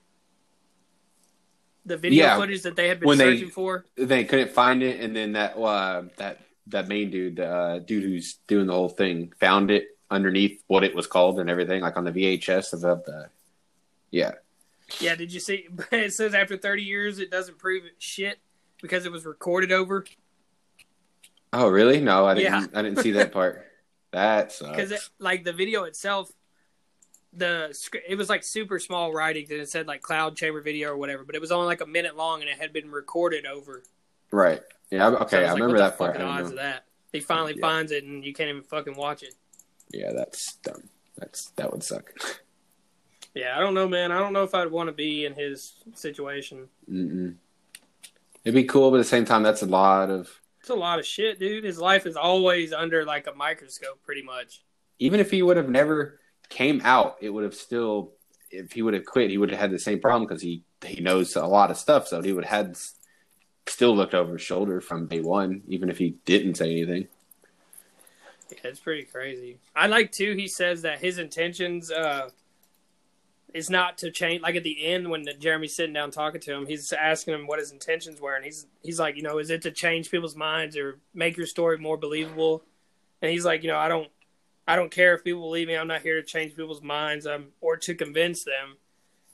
[1.86, 2.38] The video Yeah.
[2.38, 3.86] footage that they had been When they- searching for.
[3.96, 8.04] they couldn't find it, and then that uh, that that main dude, the uh, dude
[8.04, 11.98] who's doing the whole thing, found it underneath what it was called and everything, like
[11.98, 12.96] on the VHS of the.
[13.06, 13.30] the
[14.12, 14.32] yeah,
[15.00, 15.68] Yeah, did you see?
[15.92, 18.40] It says after 30 years, it doesn't prove shit
[18.82, 20.06] because it was recorded over.
[21.52, 22.00] Oh, really?
[22.00, 22.52] No, I didn't.
[22.72, 22.80] Yeah.
[22.80, 23.66] I didn't see that part.
[24.12, 24.76] That sucks.
[24.78, 26.32] because like the video itself
[27.36, 30.90] the script it was like super small writing and it said like cloud chamber video
[30.92, 33.46] or whatever but it was only like a minute long and it had been recorded
[33.46, 33.84] over
[34.32, 34.62] Right.
[34.92, 35.04] Yeah.
[35.06, 35.38] I'm- So Okay.
[35.46, 36.14] I like, remember that part.
[36.14, 37.62] Fucking odds of that he finally Yeah.
[37.62, 39.34] finds it and you can't even fucking watch it
[39.92, 40.90] Yeah, that's dumb.
[41.18, 42.12] That's that would suck.
[43.36, 45.74] yeah i don't know man i don't know if i'd want to be in his
[45.96, 47.36] situation Mm-mm.
[48.46, 50.30] It'd be cool, but at the same time, that's a lot of.
[50.60, 54.22] it's a lot of shit dude his life is always under like a microscope pretty
[54.22, 54.64] much
[55.00, 56.20] Even if he would have never
[56.50, 58.12] came out, it would have still.
[58.52, 61.02] If he would have quit, he would have had the same problem because he he
[61.02, 62.08] knows a lot of stuff.
[62.08, 62.78] So he would have had
[63.68, 67.08] still looked over his shoulder from day one, even if he didn't say anything.
[68.52, 69.58] Yeah, it's pretty crazy.
[69.76, 70.36] I like too.
[70.36, 72.30] He says that his intentions uh,
[73.54, 74.41] is not to change.
[74.41, 77.60] Like at the end, when Jeremy's sitting down talking to him, he's asking him what
[77.60, 80.78] his intentions were, and he's he's like, you know, is it to change people's minds
[80.78, 82.64] or make your story more believable?
[83.22, 84.10] And he's like, you know, I don't,
[84.68, 85.76] I don't care if people believe me.
[85.76, 88.78] I'm not here to change people's minds um, or to convince them.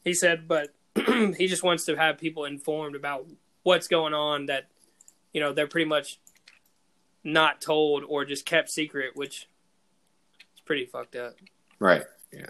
[0.03, 3.27] He said, but he just wants to have people informed about
[3.63, 4.47] what's going on.
[4.47, 4.67] That
[5.33, 6.19] you know they're pretty much
[7.23, 9.47] not told or just kept secret, which
[10.55, 11.35] is pretty fucked up.
[11.79, 12.03] Right.
[12.33, 12.47] Yeah.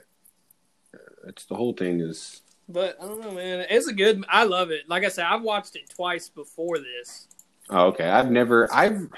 [1.23, 1.99] That's the whole thing.
[1.99, 3.65] Is But I don't know, man.
[3.69, 4.23] It's a good.
[4.30, 4.88] I love it.
[4.88, 7.27] Like I said, I've watched it twice before this.
[7.69, 8.09] oh, okay.
[8.09, 8.73] I've never.
[8.73, 9.09] I've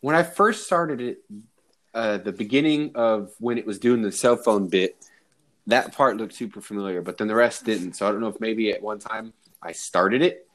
[0.00, 1.18] when I first started it,
[1.96, 4.96] uh, the beginning of when it was doing the cell phone bit,
[5.66, 7.94] that part looked super familiar, but then the rest didn't.
[7.94, 9.32] So I don't know if maybe at one time
[9.62, 10.46] I started it,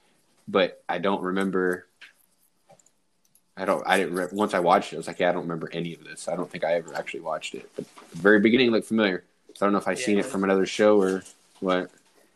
[0.47, 1.87] but I don't remember.
[3.57, 3.83] I don't.
[3.85, 4.13] I didn't.
[4.15, 6.27] Re- once I watched it, I was like, yeah, I don't remember any of this.
[6.27, 7.69] I don't think I ever actually watched it.
[7.75, 9.23] But the very beginning looked familiar.
[9.55, 11.23] So I don't know if I seen it from another show or
[11.59, 11.91] what.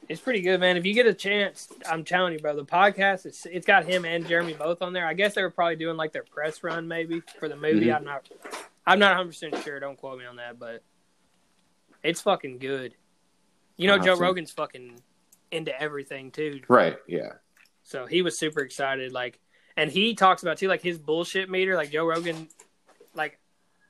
[0.09, 0.77] It's pretty good, man.
[0.77, 2.55] If you get a chance, I'm telling you, bro.
[2.55, 5.07] The podcast it's it's got him and Jeremy both on there.
[5.07, 7.85] I guess they were probably doing like their press run, maybe for the movie.
[7.87, 7.95] Mhm.
[7.95, 8.27] I'm not.
[8.87, 9.79] I'm not 100 percent sure.
[9.79, 10.83] Don't quote me on that, but
[12.03, 12.95] it's fucking good.
[13.77, 14.99] You know, Joe to- Rogan's fucking
[15.51, 16.61] into everything too.
[16.67, 16.97] Right.
[17.07, 17.33] Yeah.
[17.83, 19.11] So he was super excited.
[19.11, 19.39] Like,
[19.77, 21.75] and he talks about too, like his bullshit meter.
[21.75, 22.47] Like Joe Rogan,
[23.13, 23.39] like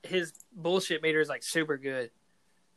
[0.02, 2.10] his bullshit meter is like super good.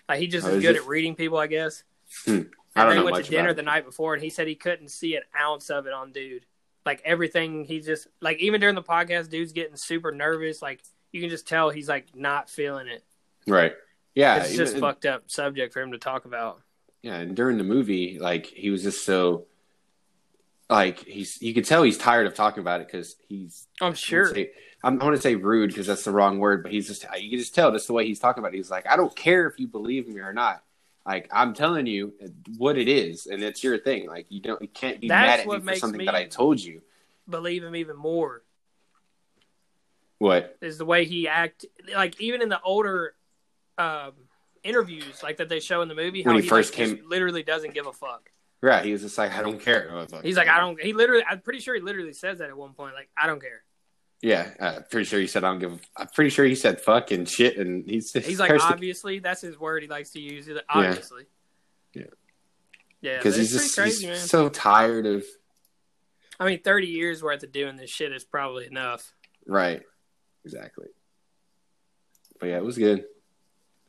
[0.07, 0.81] Like he just Oh, is is good it?
[0.81, 1.83] at reading people, I guess.
[2.25, 2.41] Hmm.
[2.75, 4.55] I don't they know went much to dinner the night before, and he said he
[4.55, 6.45] couldn't see an ounce of it on dude.
[6.85, 10.61] Like everything, he just like even during the podcast, dude's getting super nervous.
[10.61, 10.81] Like
[11.11, 13.03] you can just tell he's like not feeling it.
[13.47, 13.73] Right.
[14.15, 14.43] Yeah.
[14.43, 16.61] it's just even- fucked up subject for him to talk about.
[17.01, 19.45] Yeah, and during the movie, like he was just so,
[20.69, 24.33] like he's you could tell he's tired of talking about it because he's I'm sure.
[24.83, 27.29] I'm, I want to say rude because that's the wrong word, but he's just you
[27.29, 28.57] can just tell just the way he's talking about it.
[28.57, 30.61] He's like, I don't care if you believe me or not.
[31.05, 32.13] Like I'm telling you
[32.57, 34.07] what it is, and it's your thing.
[34.07, 36.25] Like you don't, you can't be That's mad at me for something me- that I
[36.25, 36.81] told you.
[37.29, 38.43] Believe him even more.
[40.19, 40.57] What?
[40.61, 41.65] is the way he act
[41.95, 43.15] like even in the older
[43.77, 44.11] um
[44.63, 47.09] interviews like that they show in the movie how When he, he first like, came-
[47.09, 48.29] literally doesn't give a fuck
[48.61, 49.89] Right, he was just like, I don't care.
[49.89, 52.49] I like, he's like i don't he literally i'm pretty sure he literally says that
[52.49, 53.63] at one point like i don't care
[54.21, 55.79] Yeah, uh, pretty sure he said I don't give.
[55.95, 59.57] I'm pretty sure he said fuck and shit, and he's he's like obviously that's his
[59.57, 61.23] word he likes to use like, obviously
[61.93, 62.03] Yeah.
[63.01, 65.23] yeah because but he's just pretty he's man so tired of
[66.37, 69.13] i mean 30 years worth of doing this shit is probably enough
[69.47, 69.83] right
[70.53, 70.87] exactly
[72.39, 73.05] but yeah it was good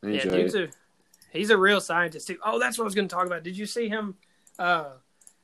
[0.03, 0.69] I yeah dude's it.
[0.69, 3.43] a he's a real scientist too oh that's what i was going to talk about
[3.43, 4.15] did you see him
[4.59, 4.89] uh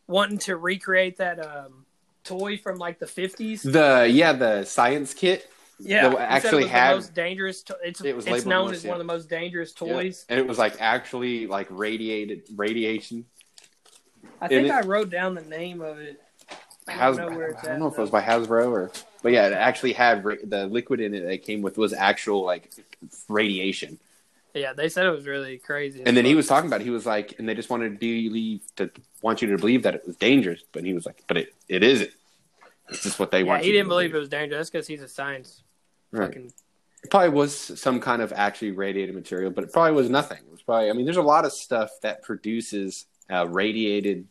[0.07, 1.85] wanting to recreate that um
[2.23, 5.49] toy from like the 50s the yeah the science kit
[5.79, 7.61] Yeah, actually it had- the most dangerous.
[7.63, 8.89] To- it's It was it's known as yeah.
[8.91, 10.25] one of the most dangerous toys.
[10.27, 13.25] and it was like actually like radiated radiation
[14.41, 16.19] I think it- I wrote down the name of it.
[16.87, 18.91] I don't know where it's I don't know if it was by Hasbro or
[19.27, 21.91] but yeah it actually had ra- the liquid in it that it came with was
[21.91, 22.71] actual like
[23.27, 23.99] radiation
[24.53, 26.01] Yeah, they said it was really crazy.
[26.05, 27.97] and then he was talking about it, he was like and they just wanted to
[27.99, 28.89] believe to
[29.21, 31.83] want you to believe that it was dangerous but he was like but it, it
[31.83, 32.11] isn't
[32.89, 35.09] it's just what they Yeah, want he didn't believe it was dangerous because he's a
[35.09, 35.63] science
[36.13, 36.29] Right.
[36.29, 36.53] fucking.
[37.03, 40.39] It probably was some kind of actually radiated material, but it probably was nothing.
[40.39, 40.89] It was probably.
[40.89, 44.27] I mean, there's a lot of stuff that produces uh, radiated,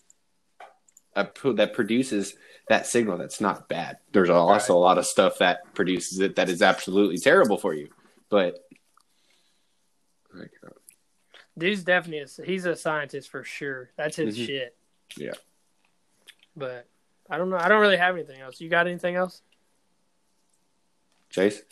[1.17, 2.35] that produces
[2.69, 3.19] that signal.
[3.19, 3.99] That's not bad.
[4.13, 7.89] There's also a lot of stuff that produces it that is absolutely terrible for you.
[8.29, 8.59] But
[10.35, 10.71] like, uh,
[11.57, 13.91] Dude's definitely a, he's a scientist for sure.
[13.97, 14.47] That's his Mhm.
[14.47, 14.77] shit.
[15.17, 15.33] Yeah.
[16.55, 16.87] But
[17.31, 17.57] I don't know.
[17.57, 18.61] I don't really have anything else.
[18.61, 19.43] You got anything else?
[21.31, 21.63] Chase,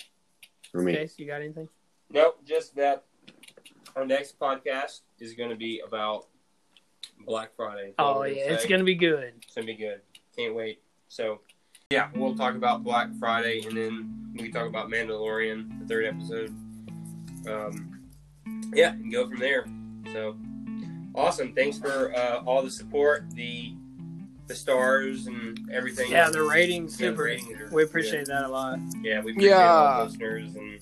[0.73, 1.69] for me, Chase, you got anything?
[2.11, 3.05] Nope, just that
[3.97, 6.27] our next podcast is going to be about
[7.27, 7.95] Black Friday.
[7.99, 9.33] Oh we're yeah, it's gonna be good.
[9.43, 10.01] It's gonna be good.
[10.37, 10.81] Can't wait.
[11.09, 11.41] So,
[11.91, 16.07] yeah, we'll talk about Black Friday, and then we can talk about Mandalorian, the third
[16.07, 16.49] episode.
[17.49, 18.01] Um,
[18.73, 19.67] yeah, and go from there.
[20.13, 20.37] So
[21.15, 21.55] awesome!
[21.55, 23.75] Thanks for uh, all the support, the
[24.47, 26.11] the stars, and everything.
[26.11, 27.25] Yeah, the ratings Yeah, the super.
[27.25, 28.79] ratings are we appreciate that a lot.
[29.03, 29.73] Yeah, we appreciate Yeah.
[29.73, 30.81] all the listeners and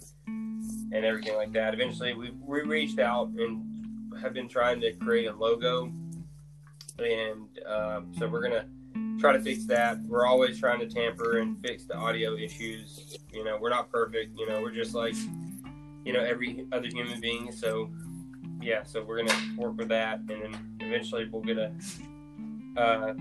[0.95, 1.75] and everything like that.
[1.75, 3.63] Eventually, we we reached out and
[4.21, 5.93] have been trying to create a logo,
[7.05, 8.67] and um, so we're gonna
[9.19, 10.03] try to fix that.
[10.03, 13.19] We're always trying to tamper and fix the audio issues.
[13.33, 14.39] You know, we're not perfect.
[14.39, 15.15] You know, we're just like
[16.05, 17.53] you know every other human being.
[17.53, 17.91] So
[18.61, 21.73] yeah, so we're gonna work with that, and then eventually we'll get a
[22.77, 23.15] uh,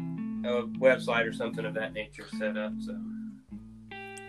[0.44, 2.74] a website or something of that nature set up.
[2.80, 3.00] So.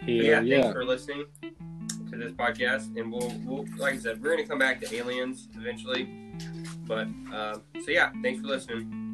[0.06, 4.36] Yeah, Yeah, thanks for listening to this podcast, and we'll, we'll like I said, we're
[4.36, 6.08] gonna come back to aliens eventually.
[6.86, 9.11] But uh, so yeah, thanks for listening.